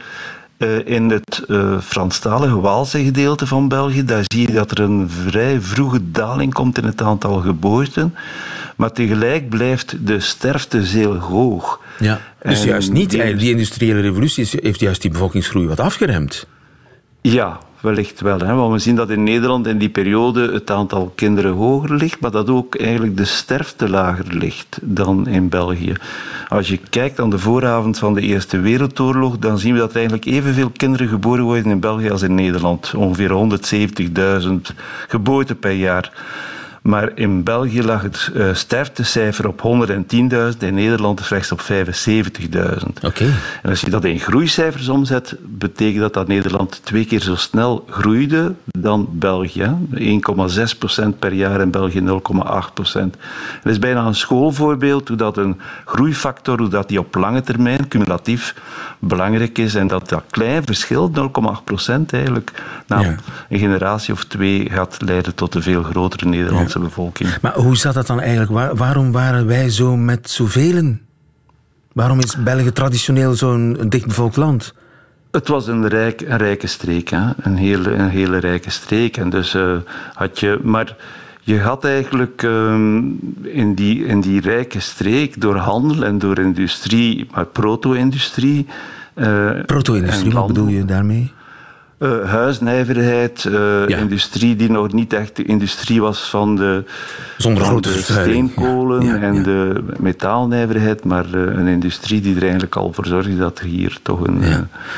uh, 0.57 0.87
in 0.87 1.09
het 1.09 1.43
uh, 1.47 1.79
Franstalige 1.79 2.59
Waalse 2.59 3.03
gedeelte 3.03 3.47
van 3.47 3.67
België, 3.67 4.05
daar 4.05 4.23
zie 4.25 4.47
je 4.47 4.53
dat 4.53 4.71
er 4.71 4.79
een 4.79 5.09
vrij 5.09 5.61
vroege 5.61 6.11
daling 6.11 6.53
komt 6.53 6.77
in 6.77 6.83
het 6.83 7.01
aantal 7.01 7.39
geboorten. 7.39 8.15
Maar 8.75 8.91
tegelijk 8.91 9.49
blijft 9.49 10.07
de 10.07 10.19
sterfte 10.19 10.85
zeer 10.85 11.07
hoog. 11.07 11.81
Ja, 11.99 12.19
dus 12.41 12.61
en 12.61 12.67
juist 12.67 12.91
niet. 12.91 13.09
Die, 13.09 13.35
die 13.35 13.51
industriële 13.51 13.99
revolutie 13.99 14.47
heeft 14.61 14.79
juist 14.79 15.01
die 15.01 15.11
bevolkingsgroei 15.11 15.67
wat 15.67 15.79
afgeremd. 15.79 16.47
Ja, 17.21 17.59
wellicht 17.79 18.21
wel. 18.21 18.39
Hè? 18.39 18.53
Want 18.53 18.73
we 18.73 18.79
zien 18.79 18.95
dat 18.95 19.09
in 19.09 19.23
Nederland 19.23 19.67
in 19.67 19.77
die 19.77 19.89
periode 19.89 20.51
het 20.51 20.71
aantal 20.71 21.11
kinderen 21.15 21.51
hoger 21.51 21.95
ligt, 21.95 22.19
maar 22.19 22.31
dat 22.31 22.49
ook 22.49 22.75
eigenlijk 22.75 23.17
de 23.17 23.25
sterfte 23.25 23.89
lager 23.89 24.25
ligt 24.29 24.79
dan 24.81 25.27
in 25.27 25.49
België. 25.49 25.93
Als 26.47 26.67
je 26.67 26.79
kijkt 26.89 27.19
aan 27.19 27.29
de 27.29 27.39
vooravond 27.39 27.97
van 27.97 28.13
de 28.13 28.21
Eerste 28.21 28.59
Wereldoorlog, 28.59 29.37
dan 29.37 29.59
zien 29.59 29.73
we 29.73 29.79
dat 29.79 29.95
eigenlijk 29.95 30.25
evenveel 30.25 30.69
kinderen 30.69 31.07
geboren 31.07 31.43
worden 31.43 31.71
in 31.71 31.79
België 31.79 32.09
als 32.09 32.21
in 32.21 32.35
Nederland. 32.35 32.93
Ongeveer 32.95 33.59
170.000 34.43 34.75
geboorten 35.07 35.59
per 35.59 35.71
jaar. 35.71 36.11
Maar 36.81 37.11
in 37.15 37.43
België 37.43 37.83
lag 37.83 38.01
het 38.01 38.31
uh, 38.33 38.53
sterftecijfer 38.53 39.47
op 39.47 39.61
110.000, 39.89 40.57
in 40.59 40.73
Nederland 40.73 41.21
slechts 41.23 41.51
op 41.51 41.61
75.000. 41.61 41.67
Oké. 43.01 43.25
En 43.63 43.69
als 43.69 43.81
je 43.81 43.89
dat 43.89 44.05
in 44.05 44.19
groeicijfers 44.19 44.89
omzet, 44.89 45.35
betekent 45.41 46.01
dat 46.01 46.13
dat 46.13 46.27
Nederland 46.27 46.79
twee 46.83 47.05
keer 47.05 47.21
zo 47.21 47.35
snel 47.35 47.85
groeide 47.89 48.53
dan 48.65 49.07
België. 49.11 49.71
1,6% 49.93 51.19
per 51.19 51.33
jaar 51.33 51.59
en 51.59 51.71
België 51.71 52.01
0,8%. 52.01 52.09
Het 53.61 53.71
is 53.71 53.79
bijna 53.79 54.05
een 54.05 54.15
schoolvoorbeeld 54.15 55.07
hoe 55.07 55.17
dat 55.17 55.37
een 55.37 55.59
groeifactor, 55.85 56.59
hoe 56.59 56.69
dat 56.69 56.87
die 56.87 56.99
op 56.99 57.15
lange 57.15 57.41
termijn 57.41 57.87
cumulatief 57.87 58.55
belangrijk 58.99 59.57
is 59.57 59.75
en 59.75 59.87
dat 59.87 60.09
dat 60.09 60.23
klein 60.29 60.63
verschil, 60.65 61.11
0,8% 61.11 61.93
eigenlijk, 62.09 62.51
na 62.87 62.99
ja. 62.99 63.15
een 63.49 63.59
generatie 63.59 64.13
of 64.13 64.23
twee 64.23 64.69
gaat 64.69 64.97
leiden 65.01 65.35
tot 65.35 65.55
een 65.55 65.61
veel 65.61 65.83
grotere 65.83 66.25
Nederlandse 66.25 66.76
bevolking. 66.79 67.29
Maar 67.41 67.53
hoe 67.53 67.77
zat 67.77 67.93
dat 67.93 68.07
dan 68.07 68.19
eigenlijk? 68.19 68.51
Waar, 68.51 68.75
waarom 68.75 69.11
waren 69.11 69.47
wij 69.47 69.69
zo 69.69 69.97
met 69.97 70.29
zoveel? 70.29 70.95
Waarom 71.93 72.19
is 72.19 72.43
België 72.43 72.71
traditioneel 72.71 73.33
zo'n 73.33 73.77
dichtbevolkt 73.89 74.35
land? 74.35 74.73
Het 75.31 75.47
was 75.47 75.67
een, 75.67 75.87
rijk, 75.87 76.21
een 76.21 76.37
rijke 76.37 76.67
streek, 76.67 77.09
hè? 77.09 77.29
Een, 77.41 77.55
hele, 77.55 77.91
een 77.91 78.09
hele 78.09 78.37
rijke 78.37 78.69
streek. 78.69 79.17
En 79.17 79.29
dus 79.29 79.55
uh, 79.55 79.77
had 80.13 80.39
je. 80.39 80.59
Maar 80.63 80.95
je 81.41 81.59
had 81.59 81.85
eigenlijk 81.85 82.41
um, 82.41 83.19
in, 83.41 83.73
die, 83.73 84.05
in 84.05 84.21
die 84.21 84.41
rijke 84.41 84.79
streek 84.79 85.41
door 85.41 85.55
handel 85.55 86.03
en 86.03 86.17
door 86.17 86.39
industrie, 86.39 87.27
maar 87.31 87.45
proto-industrie. 87.45 88.65
Uh, 89.15 89.49
proto-industrie, 89.65 90.31
wat 90.31 90.47
bedoel 90.47 90.67
je 90.67 90.85
daarmee? 90.85 91.31
Uh, 91.99 92.29
huisnijverheid, 92.29 93.43
uh, 93.43 93.53
ja. 93.87 93.97
industrie 93.97 94.55
die 94.55 94.71
nog 94.71 94.93
niet 94.93 95.13
echt 95.13 95.35
de 95.35 95.43
industrie 95.43 96.01
was 96.01 96.19
van 96.19 96.55
de, 96.55 96.83
Zonder 97.37 97.63
van 97.63 97.71
grote 97.71 97.93
de 97.93 98.01
steenkolen 98.01 99.05
ja, 99.05 99.15
ja, 99.15 99.21
en 99.21 99.43
de 99.43 99.83
metaalnijverheid, 99.99 101.03
maar 101.03 101.25
uh, 101.25 101.41
een 101.41 101.67
industrie 101.67 102.21
die 102.21 102.35
er 102.35 102.41
eigenlijk 102.41 102.75
al 102.75 102.93
voor 102.93 103.05
zorgde 103.05 103.37
dat 103.37 103.59
er 103.59 103.65
hier 103.65 103.97
toch 104.01 104.27
een. 104.27 104.41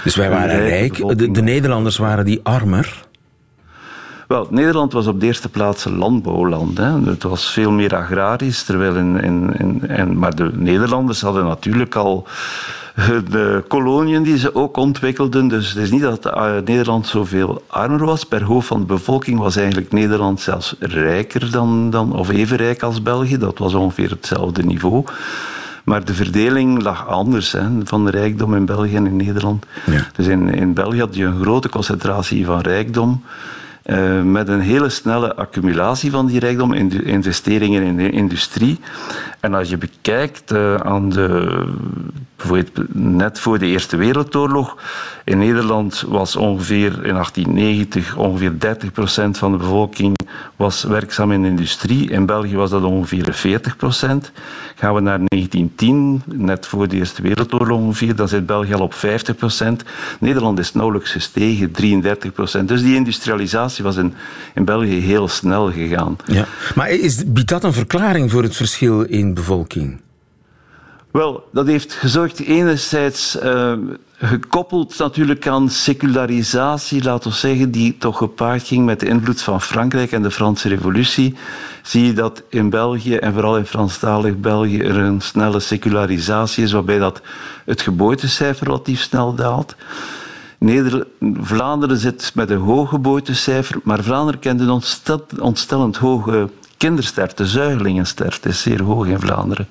dus 0.03 0.15
wij 0.15 0.29
waren 0.29 0.67
rijk, 0.67 1.17
de, 1.17 1.31
de 1.31 1.41
Nederlanders 1.41 1.97
waren 1.97 2.25
die 2.25 2.39
armer. 2.43 3.07
Wel, 4.29 4.47
Nederland 4.49 4.93
was 4.93 5.07
op 5.07 5.19
de 5.19 5.25
eerste 5.25 5.49
plaats 5.49 5.85
een 5.85 5.97
landbouwland. 5.97 6.77
Hè. 6.77 7.01
Het 7.01 7.23
was 7.23 7.51
veel 7.51 7.71
meer 7.71 7.95
agrarisch, 7.95 8.63
terwijl 8.63 8.95
in, 8.95 9.53
in, 9.87 10.19
maar 10.19 10.35
de 10.35 10.51
Nederlanders 10.53 11.21
hadden 11.21 11.45
natuurlijk 11.45 11.95
al 11.95 12.27
de 13.29 13.63
koloniën 13.67 14.23
die 14.23 14.37
ze 14.37 14.55
ook 14.55 14.77
ontwikkelden. 14.77 15.47
Dus 15.47 15.69
het 15.69 15.77
is 15.77 15.91
niet 15.91 16.01
dat 16.01 16.23
Nederland 16.65 17.07
zoveel 17.07 17.63
armer 17.67 18.05
was. 18.05 18.23
Per 18.23 18.43
hoofd 18.43 18.67
van 18.67 18.79
de 18.79 18.85
bevolking 18.85 19.39
was 19.39 19.55
eigenlijk 19.55 19.91
Nederland 19.91 20.41
zelfs 20.41 20.75
rijker 20.79 21.51
dan, 21.51 21.89
dan 21.89 22.15
of 22.15 22.29
even 22.29 22.57
rijk 22.57 22.83
als 22.83 23.01
België. 23.01 23.37
Dat 23.37 23.57
was 23.57 23.73
ongeveer 23.73 24.09
hetzelfde 24.09 24.63
niveau. 24.63 25.03
Maar 25.83 26.05
de 26.05 26.13
verdeling 26.13 26.81
lag 26.81 27.07
anders 27.07 27.51
hè, 27.51 27.67
van 27.83 28.05
de 28.05 28.11
rijkdom 28.11 28.55
in 28.55 28.65
België 28.65 28.95
en 28.95 29.05
in 29.05 29.15
Nederland. 29.15 29.65
Ja. 29.85 30.07
Dus 30.15 30.27
in, 30.27 30.53
in 30.53 30.73
België 30.73 30.99
had 30.99 31.15
je 31.15 31.25
een 31.25 31.41
grote 31.41 31.69
concentratie 31.69 32.45
van 32.45 32.59
rijkdom. 32.59 33.23
Uh, 33.89 34.21
met 34.21 34.47
een 34.47 34.59
hele 34.59 34.89
snelle 34.89 35.35
accumulatie 35.35 36.11
van 36.11 36.25
die 36.25 36.39
rijkdom, 36.39 36.73
investeringen 36.73 37.83
in 37.83 37.97
de 37.97 38.09
industrie. 38.09 38.79
En 39.39 39.53
als 39.53 39.69
je 39.69 39.77
bekijkt 39.77 40.51
uh, 40.51 40.75
aan 40.75 41.09
de, 41.09 41.65
net 42.93 43.39
voor 43.39 43.59
de 43.59 43.65
Eerste 43.65 43.97
Wereldoorlog, 43.97 44.77
in 45.23 45.37
Nederland 45.37 46.03
was 46.07 46.35
ongeveer 46.35 47.05
in 47.05 47.13
1890 47.13 48.15
ongeveer 48.15 48.51
30% 48.51 48.55
van 49.31 49.51
de 49.51 49.57
bevolking 49.57 50.17
was 50.55 50.83
werkzaam 50.83 51.31
in 51.31 51.41
de 51.41 51.47
industrie. 51.47 52.09
In 52.09 52.25
België 52.25 52.55
was 52.55 52.69
dat 52.69 52.83
ongeveer 52.83 53.35
40%. 53.35 53.71
Gaan 54.75 54.93
we 54.93 54.99
naar 55.01 55.19
1910, 55.25 56.21
net 56.25 56.65
voor 56.65 56.87
de 56.87 56.95
Eerste 56.95 57.21
Wereldoorlog 57.21 57.79
ongeveer, 57.79 58.15
dan 58.15 58.27
zit 58.27 58.45
België 58.45 58.73
al 58.73 58.81
op 58.81 58.93
50%. 58.93 58.97
Nederland 60.19 60.59
is 60.59 60.73
nauwelijks 60.73 61.11
gestegen, 61.11 61.71
33%. 62.61 62.65
Dus 62.65 62.81
die 62.81 62.95
industrialisatie 62.95 63.83
was 63.83 63.95
in, 63.95 64.13
in 64.55 64.65
België 64.65 64.99
heel 64.99 65.27
snel 65.27 65.71
gegaan. 65.71 66.17
Ja. 66.25 66.45
Maar 66.75 66.89
is, 66.89 67.23
biedt 67.25 67.49
dat 67.49 67.63
een 67.63 67.73
verklaring 67.73 68.31
voor 68.31 68.43
het 68.43 68.55
verschil 68.55 69.01
in 69.01 69.28
bevolking? 69.33 70.01
Wel, 71.11 71.47
dat 71.51 71.67
heeft 71.67 71.93
gezorgd 71.93 72.39
enerzijds 72.39 73.37
uh, 73.43 73.73
gekoppeld 74.17 74.97
natuurlijk 74.97 75.47
aan 75.47 75.69
secularisatie, 75.69 77.03
laten 77.03 77.29
we 77.29 77.35
zeggen, 77.35 77.71
die 77.71 77.97
toch 77.97 78.17
gepaard 78.17 78.67
ging 78.67 78.85
met 78.85 78.99
de 78.99 79.05
invloed 79.05 79.41
van 79.41 79.61
Frankrijk 79.61 80.11
en 80.11 80.21
de 80.21 80.31
Franse 80.31 80.67
revolutie. 80.67 81.35
Zie 81.83 82.05
je 82.05 82.13
dat 82.13 82.43
in 82.49 82.69
België 82.69 83.15
en 83.15 83.33
vooral 83.33 83.57
in 83.57 83.65
Franstalig 83.65 84.37
België 84.37 84.81
er 84.81 84.97
een 84.97 85.21
snelle 85.21 85.59
secularisatie 85.59 86.63
is, 86.63 86.71
waarbij 86.71 86.99
dat 86.99 87.21
het 87.65 87.81
geboortecijfer 87.81 88.67
relatief 88.67 89.01
snel 89.01 89.35
daalt. 89.35 89.75
Vlaanderen 91.33 91.97
zit 91.97 92.31
met 92.35 92.49
een 92.49 92.57
hoog 92.57 92.89
geboortecijfer, 92.89 93.79
maar 93.83 94.03
Vlaanderen 94.03 94.39
kent 94.39 94.61
een 94.61 94.81
ontstellend 95.39 95.97
hoge 95.97 96.49
kindersterfte, 96.79 97.47
zuigelingensterfte 97.47 98.49
is 98.49 98.61
zeer 98.61 98.81
hoog 98.81 99.07
in 99.07 99.19
Vlaanderen. 99.19 99.67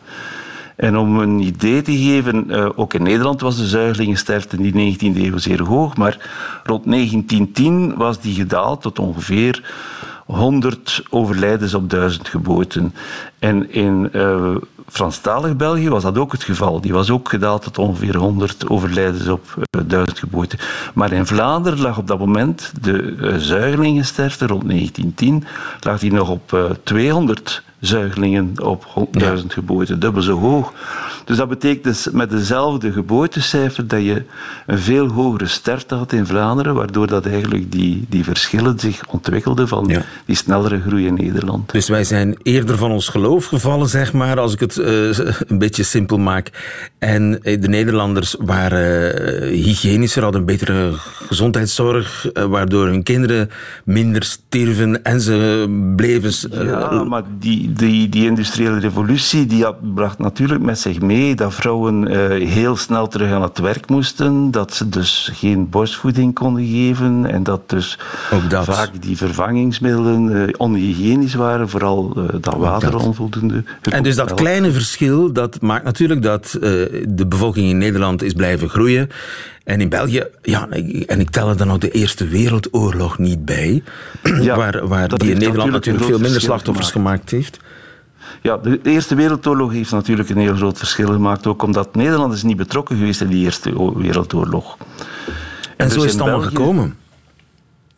En 0.77 0.97
om 0.97 1.19
een 1.19 1.41
idee 1.41 1.83
te 1.83 1.97
geven, 1.97 2.45
uh, 2.51 2.69
ook 2.75 2.95
in 2.95 3.03
Nederland 3.03 3.41
was 3.41 3.57
de 3.57 3.67
zuigelingensterfte 3.67 4.57
in 4.57 4.73
die 4.73 4.97
19e 4.97 5.17
eeuw 5.17 5.39
zeer 5.39 5.63
hoog, 5.63 5.97
maar 5.97 6.17
rond 6.65 6.85
1910 6.85 7.97
was 7.97 8.21
die 8.21 8.35
gedaald 8.35 8.83
tot 8.83 8.99
ongeveer 8.99 9.63
100 10.29 11.03
overlijdens 11.11 11.75
op 11.75 11.91
1000 11.91 12.29
geboorten. 12.29 12.95
En 13.39 13.73
in 13.73 14.09
uh, 14.13 14.57
Franstalig 14.87 15.57
België 15.57 15.89
was 15.89 16.03
dat 16.03 16.19
ook 16.19 16.33
het 16.33 16.43
geval. 16.43 16.81
Die 16.81 16.93
was 16.93 17.11
ook 17.11 17.29
gedaald 17.29 17.63
tot 17.63 17.79
ongeveer 17.79 18.17
100 18.17 18.69
overlijdens 18.69 19.29
op 19.29 19.67
uh, 19.71 19.83
1000 19.87 20.19
geboorten. 20.19 20.59
Maar 20.95 21.13
in 21.13 21.27
Vlaanderen 21.27 21.81
lag 21.81 21.99
op 21.99 22.07
dat 22.07 22.19
moment 22.19 22.73
de 22.81 23.03
uh, 23.03 23.37
zuigelingensterfte 23.37 24.47
rond 24.47 24.69
1910 24.69 25.45
lag 25.81 25.99
die 25.99 26.13
nog 26.13 26.31
op 26.31 26.77
200 26.83 27.63
zuigelingen 27.81 28.53
op 28.63 29.09
1000 29.11 29.49
ja. 29.49 29.55
geboorten, 29.55 30.01
dubbel 30.01 30.23
zo 30.23 30.39
hoog. 30.39 30.73
Dus 31.25 31.37
dat 31.37 31.49
betekent 31.49 31.85
dus 31.85 32.09
met 32.13 32.31
dezelfde 32.31 32.93
geboortecijfer 32.93 33.87
dat 33.87 34.03
je 34.03 34.23
een 34.67 34.79
veel 34.79 35.07
hogere 35.07 35.47
sterfte 35.47 35.95
had 35.95 36.13
in 36.13 36.27
Vlaanderen, 36.27 36.75
waardoor 36.75 37.07
dat 37.07 37.27
eigenlijk 37.27 37.73
die, 37.73 38.05
die 38.09 38.25
verschillen 38.25 38.79
zich 38.79 39.01
ontwikkelden 39.09 39.69
van 39.69 39.93
die 40.25 40.37
snellere 40.37 40.81
groei 40.81 41.07
in 41.07 41.15
Nederland. 41.15 41.73
Dus 41.73 41.89
wij 41.89 42.05
zijn 42.05 42.37
eerder 42.43 42.79
van 42.79 42.91
ons 42.91 43.09
geloof 43.09 43.45
gevallen, 43.45 43.89
zeg 43.89 44.13
maar, 44.13 44.39
als 44.39 44.53
ik 44.53 44.61
het 44.61 44.79
eh, 44.79 45.19
een 45.51 45.59
beetje 45.59 45.83
simpel 45.83 46.19
maak. 46.19 46.51
En 46.99 47.43
eh, 47.43 47.61
de 47.61 47.69
Nederlanders 47.69 48.37
waren 48.39 49.23
uh, 49.45 49.65
hygiënischer, 49.65 50.23
hadden 50.23 50.41
een 50.41 50.47
betere 50.47 50.93
gezondheidszorg, 51.27 52.31
waardoor 52.49 52.87
hun 52.87 53.03
kinderen 53.03 53.51
minder 53.85 54.23
sterven 54.23 55.05
en 55.05 55.21
ze 55.21 55.67
bleven... 55.97 56.33
ja, 56.67 57.05
maar 57.05 57.23
die, 57.39 57.68
die, 57.69 58.09
die 58.09 58.27
industriële 58.27 58.79
revolutie 58.79 59.47
die 59.47 59.67
bracht 59.95 60.19
natuurlijk 60.19 60.63
met 60.63 60.79
zich 60.79 61.01
mee 61.01 61.35
dat 61.35 61.55
vrouwen 61.55 62.07
heel 62.47 62.77
snel 62.77 63.09
terug 63.09 63.33
aan 63.33 63.43
het 63.43 63.59
werk 63.59 63.89
moesten, 63.89 64.51
dat 64.51 64.75
ze 64.75 64.89
dus 64.89 65.31
geen 65.35 65.69
borstvoeding 65.69 66.35
konden 66.35 66.67
geven 66.67 67.27
en 67.27 67.43
dat 67.43 67.71
dus 67.71 67.99
vaak 68.51 69.03
die 69.03 69.17
vervangingsmiddelen 69.17 70.59
onhygiënisch 70.59 71.35
waren, 71.35 71.69
vooral 71.69 72.17
dat 72.41 72.57
water 72.57 72.97
onvoldoende. 72.97 73.65
En 73.83 74.03
dus 74.03 74.17
dat 74.17 74.35
kleine 74.35 74.73
verschil, 74.73 75.33
dat 75.33 75.61
maakt 75.61 75.85
natuurlijk 75.85 76.23
dat 76.23 76.55
uh, 76.55 76.61
de 77.09 77.27
bevolking 77.29 77.69
in 77.69 77.79
Nederland 77.79 78.23
is 78.23 78.33
blijven 78.33 78.69
groeien. 78.69 79.09
En 79.69 79.81
in 79.81 79.89
België, 79.89 80.25
ja, 80.43 80.69
en 81.07 81.21
ik 81.21 81.31
tel 81.31 81.49
er 81.49 81.57
dan 81.57 81.73
ook 81.73 81.81
de 81.81 81.91
Eerste 81.91 82.27
Wereldoorlog 82.27 83.19
niet 83.19 83.45
bij, 83.45 83.83
ja, 84.41 84.57
waar, 84.57 84.89
waar 84.89 85.09
die 85.09 85.31
in 85.31 85.39
Nederland 85.39 85.71
natuurlijk 85.71 86.05
veel 86.05 86.19
minder 86.19 86.41
slachtoffers 86.41 86.91
gemaakt 86.91 87.31
heeft. 87.31 87.59
Ja, 88.43 88.57
de 88.57 88.81
Eerste 88.83 89.15
Wereldoorlog 89.15 89.73
heeft 89.73 89.91
natuurlijk 89.91 90.29
een 90.29 90.39
heel 90.39 90.57
groot 90.57 90.79
verschil 90.79 91.07
gemaakt, 91.07 91.47
ook 91.47 91.63
omdat 91.63 91.95
Nederland 91.95 92.33
is 92.35 92.43
niet 92.43 92.57
betrokken 92.57 92.97
geweest 92.97 93.21
in 93.21 93.29
die 93.29 93.45
Eerste 93.45 93.99
Wereldoorlog. 93.99 94.77
En, 94.77 94.87
en 95.77 95.91
zo 95.91 95.95
dus 95.95 96.05
is 96.05 96.13
het 96.13 96.21
allemaal 96.21 96.41
België, 96.41 96.57
gekomen. 96.57 96.97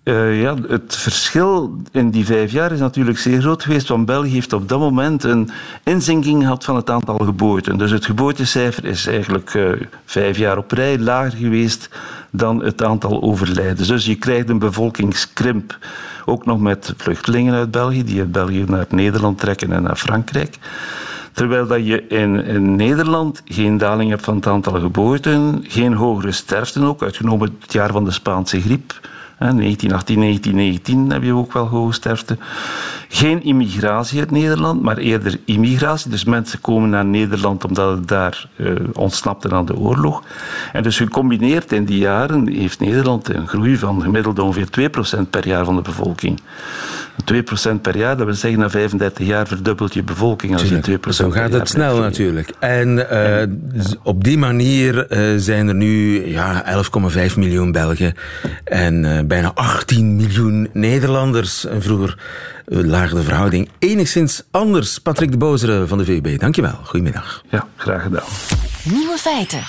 Uh, 0.04 0.40
ja, 0.40 0.54
het 0.68 0.96
verschil 0.96 1.82
in 1.92 2.10
die 2.10 2.24
vijf 2.24 2.52
jaar 2.52 2.72
is 2.72 2.80
natuurlijk 2.80 3.18
zeer 3.18 3.40
groot 3.40 3.62
geweest, 3.62 3.88
want 3.88 4.06
België 4.06 4.32
heeft 4.32 4.52
op 4.52 4.68
dat 4.68 4.78
moment 4.78 5.24
een 5.24 5.50
inzinking 5.84 6.42
gehad 6.42 6.64
van 6.64 6.76
het 6.76 6.90
aantal 6.90 7.18
geboorten. 7.18 7.78
Dus 7.78 7.90
het 7.90 8.04
geboortecijfer 8.04 8.84
is 8.84 9.06
eigenlijk 9.06 9.54
uh, 9.54 9.72
vijf 10.04 10.38
jaar 10.38 10.58
op 10.58 10.72
rij 10.72 10.98
lager 10.98 11.38
geweest 11.38 11.88
dan 12.30 12.62
het 12.62 12.82
aantal 12.82 13.22
overlijdens. 13.22 13.88
Dus 13.88 14.06
je 14.06 14.14
krijgt 14.14 14.48
een 14.48 14.58
bevolkingskrimp, 14.58 15.78
ook 16.24 16.46
nog 16.46 16.60
met 16.60 16.94
vluchtelingen 16.96 17.54
uit 17.54 17.70
België, 17.70 18.04
die 18.04 18.20
uit 18.20 18.32
België 18.32 18.64
naar 18.68 18.86
Nederland 18.88 19.38
trekken 19.38 19.72
en 19.72 19.82
naar 19.82 19.96
Frankrijk. 19.96 20.58
Terwijl 21.32 21.66
dat 21.66 21.86
je 21.86 22.06
in, 22.06 22.44
in, 22.44 22.76
Nederland 22.76 23.42
geen 23.44 23.78
daling 23.78 24.10
hebt 24.10 24.24
van 24.24 24.36
het 24.36 24.46
aantal 24.46 24.80
geboorten, 24.80 25.64
geen 25.68 25.92
hogere 25.92 26.32
sterfte 26.32 26.84
ook, 26.84 27.02
uitgenomen 27.02 27.56
het 27.60 27.72
jaar 27.72 27.90
van 27.92 28.04
de 28.04 28.10
Spaanse 28.10 28.60
griep 28.60 29.00
1918, 29.40 30.20
1919 30.20 31.10
heb 31.10 31.22
je 31.22 31.34
ook 31.34 31.52
wel 31.52 31.66
hoge 31.66 31.92
sterfte. 31.92 32.36
Geen 33.08 33.42
immigratie 33.42 34.18
uit 34.18 34.30
Nederland, 34.30 34.82
maar 34.82 34.96
eerder 34.96 35.40
immigratie. 35.44 36.10
Dus 36.10 36.24
mensen 36.24 36.60
komen 36.60 36.90
naar 36.90 37.04
Nederland 37.04 37.64
omdat 37.64 37.96
het 37.96 38.08
daar 38.08 38.48
uh, 38.56 38.74
ontsnapte 38.92 39.50
aan 39.50 39.64
de 39.64 39.76
oorlog. 39.76 40.22
En 40.72 40.82
dus 40.82 40.96
gecombineerd 40.96 41.72
in 41.72 41.84
die 41.84 41.98
jaren 41.98 42.48
heeft 42.48 42.80
Nederland 42.80 43.28
een 43.28 43.48
groei 43.48 43.76
van 43.76 44.02
gemiddeld 44.02 44.38
ongeveer 44.38 44.90
2% 45.18 45.30
per 45.30 45.46
jaar 45.46 45.64
van 45.64 45.76
de 45.76 45.82
bevolking. 45.82 46.40
2% 47.32 47.80
per 47.82 47.96
jaar, 47.96 48.16
dat 48.16 48.26
wil 48.26 48.34
zeggen 48.34 48.60
na 48.60 48.70
35 48.70 49.26
jaar 49.26 49.46
verdubbelt 49.46 49.94
je 49.94 50.02
bevolking 50.02 50.52
als 50.52 50.68
je 50.68 50.98
2% 50.98 51.08
Zo 51.08 51.30
gaat 51.30 51.52
het 51.52 51.68
snel 51.68 51.98
natuurlijk. 52.00 52.52
En 52.58 53.06
uh, 53.12 53.96
op 54.02 54.24
die 54.24 54.38
manier 54.38 55.12
uh, 55.12 55.40
zijn 55.40 55.68
er 55.68 55.74
nu 55.74 56.26
ja, 56.26 56.64
11,5 57.30 57.34
miljoen 57.36 57.72
Belgen 57.72 58.14
en 58.64 59.04
uh, 59.04 59.20
bijna 59.24 59.50
18 59.54 60.16
miljoen 60.16 60.68
Nederlanders. 60.72 61.66
En 61.66 61.82
vroeger 61.82 62.18
lagen 62.64 63.16
de 63.16 63.22
verhouding 63.22 63.68
enigszins 63.78 64.42
anders. 64.50 64.98
Patrick 64.98 65.30
de 65.30 65.36
Bozere 65.36 65.86
van 65.86 65.98
de 65.98 66.04
VUB, 66.04 66.38
dankjewel. 66.38 66.78
Goedemiddag. 66.82 67.42
Ja, 67.50 67.66
graag 67.76 68.02
gedaan. 68.02 68.24
Nieuwe 68.84 69.16
feiten. 69.18 69.62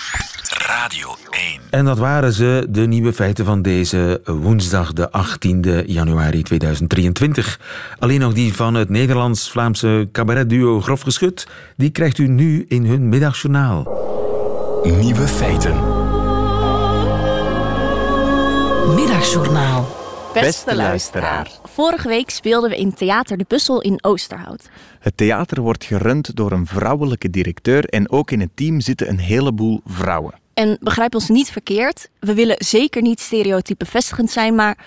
Radio 0.58 1.16
1. 1.30 1.60
En 1.70 1.86
dat 1.86 1.98
waren 1.98 2.34
ze, 2.34 2.66
de 2.70 2.88
nieuwe 2.88 3.14
feiten 3.14 3.46
van 3.46 3.62
deze 3.62 4.22
woensdag, 4.26 4.94
de 4.94 5.10
18e 5.10 5.86
januari 5.86 6.44
2023. 6.44 7.60
Alleen 8.00 8.20
nog 8.20 8.34
die 8.34 8.54
van 8.54 8.74
het 8.74 8.90
Nederlands-Vlaamse 8.90 10.10
cabaretduo 10.12 10.82
Grof 10.82 11.02
Geschut. 11.02 11.48
Die 11.78 11.90
krijgt 11.90 12.18
u 12.18 12.28
nu 12.28 12.66
in 12.68 12.86
hun 12.86 13.10
middagjournaal. 13.10 13.84
Nieuwe 14.84 15.28
feiten. 15.28 15.76
Middagjournaal. 18.96 20.00
Beste 20.34 20.76
luisteraar. 20.76 21.52
Vorige 21.64 22.08
week 22.08 22.30
speelden 22.30 22.70
we 22.70 22.78
in 22.78 22.94
Theater 22.94 23.38
de 23.38 23.46
Bussel 23.48 23.82
in 23.82 24.04
Oosterhout. 24.04 24.70
Het 25.00 25.18
theater 25.18 25.62
wordt 25.62 25.84
gerund 25.84 26.36
door 26.36 26.52
een 26.52 26.68
vrouwelijke 26.68 27.30
directeur 27.30 27.86
en 27.86 28.12
ook 28.12 28.32
in 28.32 28.40
het 28.40 28.50
team 28.56 28.80
zitten 28.80 29.10
een 29.10 29.20
heleboel 29.20 29.82
vrouwen. 29.86 30.41
En 30.62 30.78
begrijp 30.80 31.16
ons 31.16 31.30
niet 31.30 31.52
verkeerd, 31.52 32.10
we 32.20 32.34
willen 32.34 32.56
zeker 32.60 33.02
niet 33.02 33.20
stereotype 33.20 33.86
vestigend 33.86 34.30
zijn, 34.30 34.56
maar 34.56 34.78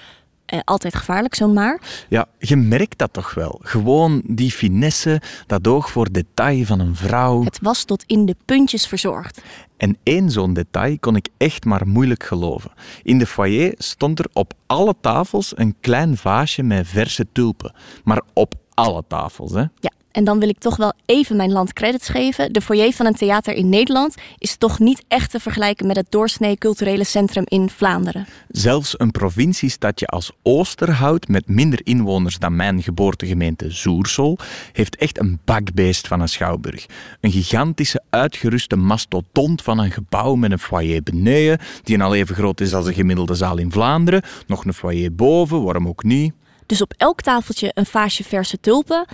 eh, 0.44 0.58
altijd 0.64 0.94
gevaarlijk, 0.94 1.34
zo'n 1.34 1.52
maar. 1.52 1.80
Ja, 2.08 2.26
je 2.38 2.56
merkt 2.56 2.98
dat 2.98 3.12
toch 3.12 3.34
wel. 3.34 3.60
Gewoon 3.62 4.22
die 4.26 4.50
finesse, 4.50 5.20
dat 5.46 5.66
oog 5.66 5.90
voor 5.90 6.12
detail 6.12 6.64
van 6.64 6.80
een 6.80 6.96
vrouw. 6.96 7.44
Het 7.44 7.58
was 7.62 7.84
tot 7.84 8.04
in 8.06 8.26
de 8.26 8.36
puntjes 8.44 8.86
verzorgd. 8.86 9.42
En 9.76 9.96
één 10.02 10.30
zo'n 10.30 10.52
detail 10.52 10.98
kon 10.98 11.16
ik 11.16 11.28
echt 11.36 11.64
maar 11.64 11.88
moeilijk 11.88 12.22
geloven. 12.24 12.70
In 13.02 13.18
de 13.18 13.26
foyer 13.26 13.74
stond 13.78 14.18
er 14.18 14.26
op 14.32 14.52
alle 14.66 14.94
tafels 15.00 15.52
een 15.56 15.74
klein 15.80 16.16
vaasje 16.16 16.62
met 16.62 16.88
verse 16.88 17.26
tulpen. 17.32 17.74
Maar 18.04 18.22
op 18.32 18.54
alle 18.74 19.04
tafels, 19.08 19.52
hè? 19.52 19.64
Ja, 19.80 19.90
en 20.14 20.24
dan 20.24 20.38
wil 20.38 20.48
ik 20.48 20.58
toch 20.58 20.76
wel 20.76 20.92
even 21.06 21.36
mijn 21.36 21.52
land 21.52 21.72
credits 21.72 22.08
geven. 22.08 22.52
De 22.52 22.60
foyer 22.60 22.92
van 22.92 23.06
een 23.06 23.14
theater 23.14 23.54
in 23.54 23.68
Nederland 23.68 24.14
is 24.38 24.56
toch 24.56 24.78
niet 24.78 25.04
echt 25.08 25.30
te 25.30 25.40
vergelijken 25.40 25.86
met 25.86 25.96
het 25.96 26.06
doorsnee 26.08 26.58
culturele 26.58 27.04
centrum 27.04 27.44
in 27.46 27.70
Vlaanderen. 27.70 28.26
Zelfs 28.48 28.94
een 28.96 29.10
provinciestadje 29.10 30.06
als 30.06 30.32
Oosterhout, 30.42 31.28
met 31.28 31.48
minder 31.48 31.80
inwoners 31.82 32.38
dan 32.38 32.56
mijn 32.56 32.82
geboortegemeente 32.82 33.70
Zoersel, 33.70 34.38
heeft 34.72 34.96
echt 34.96 35.18
een 35.18 35.38
bakbeest 35.44 36.06
van 36.06 36.20
een 36.20 36.28
schouwburg. 36.28 36.86
Een 37.20 37.32
gigantische 37.32 38.02
uitgeruste 38.10 38.76
mastodont 38.76 39.62
van 39.62 39.78
een 39.78 39.90
gebouw 39.90 40.34
met 40.34 40.52
een 40.52 40.58
foyer 40.58 41.02
beneden, 41.02 41.58
die 41.82 42.02
al 42.02 42.14
even 42.14 42.34
groot 42.34 42.60
is 42.60 42.74
als 42.74 42.86
een 42.86 42.94
gemiddelde 42.94 43.34
zaal 43.34 43.58
in 43.58 43.72
Vlaanderen. 43.72 44.22
Nog 44.46 44.64
een 44.64 44.74
foyer 44.74 45.14
boven, 45.14 45.62
waarom 45.62 45.88
ook 45.88 46.02
niet? 46.02 46.32
Dus 46.66 46.82
op 46.82 46.94
elk 46.96 47.20
tafeltje 47.20 47.70
een 47.74 47.86
vaasje 47.86 48.24
verse 48.24 48.60
tulpen 48.60 49.06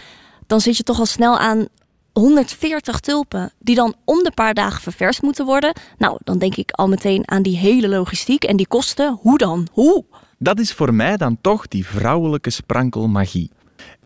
dan 0.51 0.61
zit 0.61 0.77
je 0.77 0.83
toch 0.83 0.99
al 0.99 1.07
snel 1.07 1.39
aan 1.39 1.67
140 2.13 3.01
tulpen 3.01 3.53
die 3.59 3.75
dan 3.75 3.95
om 4.05 4.23
de 4.23 4.33
paar 4.35 4.55
dagen 4.55 4.83
ververst 4.83 5.23
moeten 5.23 5.45
worden. 5.45 5.73
Nou, 5.99 6.19
dan 6.25 6.39
denk 6.39 6.57
ik 6.57 6.71
al 6.71 6.89
meteen 6.89 7.31
aan 7.31 7.43
die 7.43 7.57
hele 7.57 7.89
logistiek 7.89 8.45
en 8.45 8.57
die 8.57 8.67
kosten. 8.67 9.19
Hoe 9.21 9.39
dan? 9.39 9.69
Hoe? 9.73 10.05
Dat 10.39 10.59
is 10.59 10.73
voor 10.73 10.95
mij 10.95 11.17
dan 11.17 11.39
toch 11.41 11.69
die 11.69 11.87
vrouwelijke 11.87 12.51
sprankelmagie. 12.51 13.51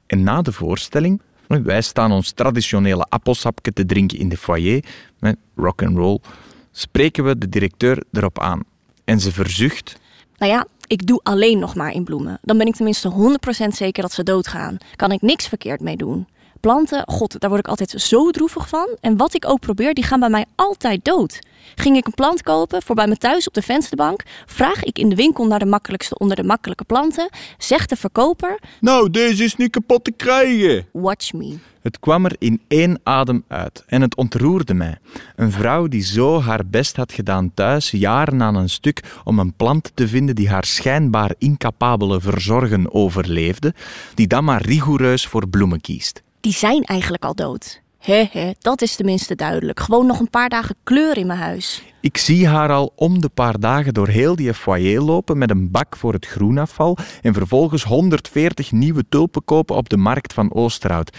En 0.06 0.22
na 0.22 0.42
de 0.42 0.52
voorstelling, 0.52 1.22
wij 1.46 1.82
staan 1.82 2.12
ons 2.12 2.32
traditionele 2.32 3.06
appelsapje 3.08 3.72
te 3.72 3.86
drinken 3.86 4.18
in 4.18 4.28
de 4.28 4.36
foyer, 4.36 4.84
met 5.18 5.36
rock 5.54 5.82
and 5.82 5.96
roll, 5.96 6.18
spreken 6.72 7.24
we 7.24 7.38
de 7.38 7.48
directeur 7.48 8.02
erop 8.12 8.38
aan. 8.38 8.62
En 9.04 9.20
ze 9.20 9.32
verzucht. 9.32 9.96
Nou 10.38 10.52
ja, 10.52 10.66
ik 10.86 11.06
doe 11.06 11.20
alleen 11.22 11.58
nog 11.58 11.74
maar 11.74 11.92
in 11.92 12.04
bloemen. 12.04 12.38
Dan 12.42 12.58
ben 12.58 12.66
ik 12.66 12.74
tenminste 12.74 13.36
100% 13.64 13.68
zeker 13.68 14.02
dat 14.02 14.12
ze 14.12 14.22
doodgaan. 14.22 14.76
Kan 14.96 15.12
ik 15.12 15.22
niks 15.22 15.48
verkeerd 15.48 15.80
mee 15.80 15.96
doen 15.96 16.26
planten, 16.64 17.02
god, 17.06 17.40
daar 17.40 17.50
word 17.50 17.62
ik 17.62 17.68
altijd 17.68 17.90
zo 17.90 18.30
droevig 18.30 18.68
van. 18.68 18.96
En 19.00 19.16
wat 19.16 19.34
ik 19.34 19.48
ook 19.48 19.60
probeer, 19.60 19.94
die 19.94 20.04
gaan 20.04 20.20
bij 20.20 20.28
mij 20.28 20.44
altijd 20.54 21.04
dood. 21.04 21.38
Ging 21.74 21.96
ik 21.96 22.06
een 22.06 22.14
plant 22.14 22.42
kopen 22.42 22.82
voor 22.82 22.94
bij 22.94 23.06
me 23.06 23.16
thuis 23.16 23.46
op 23.46 23.54
de 23.54 23.62
vensterbank, 23.62 24.22
vraag 24.46 24.84
ik 24.84 24.98
in 24.98 25.08
de 25.08 25.14
winkel 25.14 25.46
naar 25.46 25.58
de 25.58 25.66
makkelijkste 25.66 26.18
onder 26.18 26.36
de 26.36 26.44
makkelijke 26.44 26.84
planten, 26.84 27.28
zegt 27.58 27.88
de 27.88 27.96
verkoper: 27.96 28.58
Nou, 28.80 29.10
deze 29.10 29.44
is 29.44 29.56
niet 29.56 29.70
kapot 29.70 30.04
te 30.04 30.10
krijgen. 30.10 30.86
Watch 30.92 31.32
me. 31.32 31.58
Het 31.82 32.00
kwam 32.00 32.24
er 32.24 32.36
in 32.38 32.62
één 32.68 33.00
adem 33.02 33.44
uit 33.48 33.84
en 33.86 34.00
het 34.00 34.16
ontroerde 34.16 34.74
mij. 34.74 34.98
Een 35.36 35.52
vrouw 35.52 35.88
die 35.88 36.02
zo 36.02 36.40
haar 36.40 36.66
best 36.66 36.96
had 36.96 37.12
gedaan 37.12 37.54
thuis, 37.54 37.90
jaren 37.90 38.42
aan 38.42 38.54
een 38.54 38.68
stuk, 38.68 39.02
om 39.24 39.38
een 39.38 39.54
plant 39.54 39.90
te 39.94 40.08
vinden 40.08 40.34
die 40.34 40.48
haar 40.48 40.64
schijnbaar 40.64 41.34
incapabele 41.38 42.20
verzorgen 42.20 42.94
overleefde, 42.94 43.74
die 44.14 44.26
dan 44.26 44.44
maar 44.44 44.62
rigoureus 44.62 45.26
voor 45.26 45.48
bloemen 45.48 45.80
kiest 45.80 46.22
die 46.44 46.52
zijn 46.52 46.82
eigenlijk 46.82 47.24
al 47.24 47.34
dood. 47.34 47.82
He, 47.98 48.52
dat 48.58 48.82
is 48.82 48.96
tenminste 48.96 49.34
duidelijk. 49.34 49.80
Gewoon 49.80 50.06
nog 50.06 50.20
een 50.20 50.30
paar 50.30 50.48
dagen 50.48 50.76
kleur 50.82 51.16
in 51.16 51.26
mijn 51.26 51.38
huis. 51.38 51.82
Ik 52.00 52.16
zie 52.16 52.46
haar 52.46 52.70
al 52.70 52.92
om 52.96 53.20
de 53.20 53.28
paar 53.28 53.60
dagen 53.60 53.94
door 53.94 54.08
heel 54.08 54.36
die 54.36 54.54
foyer 54.54 55.02
lopen 55.02 55.38
met 55.38 55.50
een 55.50 55.70
bak 55.70 55.96
voor 55.96 56.12
het 56.12 56.26
groenafval 56.26 56.98
en 57.22 57.34
vervolgens 57.34 57.84
140 57.84 58.72
nieuwe 58.72 59.04
tulpen 59.08 59.44
kopen 59.44 59.76
op 59.76 59.88
de 59.88 59.96
markt 59.96 60.32
van 60.32 60.54
Oosterhout. 60.54 61.16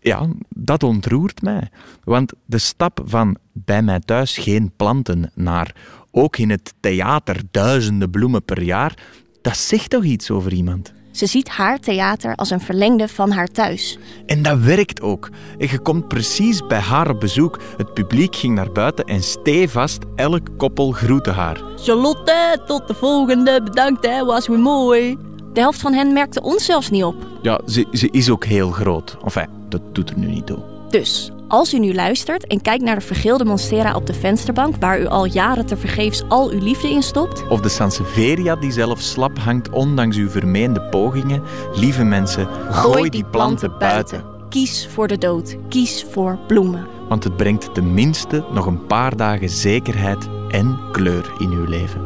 Ja, 0.00 0.28
dat 0.48 0.82
ontroert 0.82 1.42
mij. 1.42 1.68
Want 2.04 2.32
de 2.44 2.58
stap 2.58 3.00
van 3.04 3.36
bij 3.52 3.82
mij 3.82 4.00
thuis 4.00 4.36
geen 4.36 4.72
planten 4.76 5.30
naar 5.34 5.74
ook 6.10 6.36
in 6.36 6.50
het 6.50 6.74
theater 6.80 7.40
duizenden 7.50 8.10
bloemen 8.10 8.44
per 8.44 8.62
jaar, 8.62 8.94
dat 9.42 9.56
zegt 9.56 9.90
toch 9.90 10.04
iets 10.04 10.30
over 10.30 10.52
iemand? 10.52 10.92
Ze 11.18 11.26
ziet 11.26 11.48
haar 11.48 11.78
theater 11.78 12.34
als 12.34 12.50
een 12.50 12.60
verlengde 12.60 13.08
van 13.08 13.30
haar 13.30 13.46
thuis. 13.46 13.98
En 14.26 14.42
dat 14.42 14.58
werkt 14.58 15.00
ook. 15.00 15.28
En 15.58 15.68
je 15.70 15.78
komt 15.78 16.08
precies 16.08 16.66
bij 16.66 16.78
haar 16.78 17.10
op 17.10 17.20
bezoek. 17.20 17.58
Het 17.76 17.94
publiek 17.94 18.36
ging 18.36 18.54
naar 18.54 18.72
buiten 18.72 19.04
en 19.04 19.22
stevast 19.22 20.02
elk 20.14 20.48
koppel 20.56 20.92
groette 20.92 21.30
haar. 21.30 21.60
Charlotte, 21.76 22.62
tot 22.66 22.88
de 22.88 22.94
volgende. 22.94 23.62
Bedankt 23.62 24.06
hè, 24.06 24.24
was 24.24 24.48
weer 24.48 24.58
mooi. 24.58 25.16
De 25.52 25.60
helft 25.60 25.80
van 25.80 25.92
hen 25.92 26.12
merkte 26.12 26.42
ons 26.42 26.64
zelfs 26.64 26.90
niet 26.90 27.04
op. 27.04 27.16
Ja, 27.42 27.60
ze, 27.66 27.86
ze 27.92 28.08
is 28.10 28.30
ook 28.30 28.44
heel 28.44 28.70
groot. 28.70 29.16
Enfin, 29.24 29.48
dat 29.68 29.80
doet 29.92 30.10
er 30.10 30.18
nu 30.18 30.26
niet 30.26 30.46
toe. 30.46 30.58
Dus, 30.88 31.30
als 31.48 31.74
u 31.74 31.78
nu 31.78 31.94
luistert 31.94 32.46
en 32.46 32.62
kijkt 32.62 32.84
naar 32.84 32.94
de 32.94 33.00
vergeelde 33.00 33.44
monstera 33.44 33.94
op 33.94 34.06
de 34.06 34.14
vensterbank... 34.14 34.74
waar 34.80 35.00
u 35.00 35.06
al 35.06 35.24
jaren 35.24 35.66
tevergeefs 35.66 36.22
al 36.28 36.50
uw 36.50 36.62
liefde 36.62 36.90
in 36.90 37.02
stopt... 37.02 37.48
Of 37.48 37.60
de 37.60 37.68
Sansevieria 37.68 38.56
die 38.56 38.72
zelf 38.72 39.00
slap 39.00 39.38
hangt 39.38 39.70
ondanks 39.70 40.16
uw 40.16 40.28
vermeende 40.28 40.80
pogingen. 40.80 41.42
Lieve 41.74 42.04
mensen, 42.04 42.48
gooi, 42.70 43.10
die 43.10 43.24
planten 43.24 43.72
buiten. 43.78 44.24
Kies 44.48 44.88
voor 44.92 45.08
de 45.08 45.18
dood. 45.18 45.56
Kies 45.68 46.06
voor 46.10 46.38
bloemen. 46.46 46.86
Want 47.08 47.24
het 47.24 47.36
brengt 47.36 47.74
tenminste 47.74 48.44
nog 48.52 48.66
een 48.66 48.86
paar 48.86 49.16
dagen 49.16 49.48
zekerheid 49.48 50.28
en 50.48 50.78
kleur 50.92 51.32
in 51.38 51.50
uw 51.50 51.64
leven. 51.64 52.00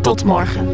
Tot 0.00 0.24
morgen. 0.24 0.68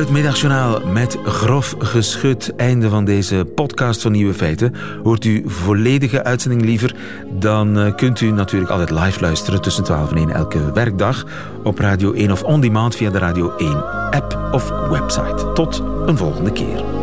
Het 0.00 0.10
middagjournaal 0.10 0.86
met 0.86 1.18
grof 1.24 1.74
geschut. 1.78 2.52
Einde 2.56 2.88
van 2.88 3.04
deze 3.04 3.46
podcast 3.54 4.02
van 4.02 4.12
Nieuwe 4.12 4.34
Feiten. 4.34 4.74
Hoort 5.02 5.24
u 5.24 5.42
volledige 5.46 6.24
uitzending 6.24 6.62
liever? 6.62 6.94
Dan 7.32 7.78
eh, 7.78 7.94
kunt 7.94 8.20
u 8.20 8.30
natuurlijk 8.30 8.70
altijd 8.70 8.90
live 8.90 9.20
luisteren 9.20 9.60
tussen 9.60 9.84
12 9.84 10.10
en 10.10 10.16
1 10.16 10.30
elke 10.30 10.72
werkdag 10.72 11.24
op 11.64 11.78
Radio 11.78 12.12
1 12.12 12.32
of 12.32 12.42
on 12.42 12.60
demand 12.60 12.96
via 12.96 13.10
de 13.10 13.18
Radio 13.18 13.56
1 13.56 13.84
app 14.10 14.38
of 14.52 14.70
website. 14.90 15.52
Tot 15.52 15.82
een 16.06 16.16
volgende 16.16 16.52
keer. 16.52 16.99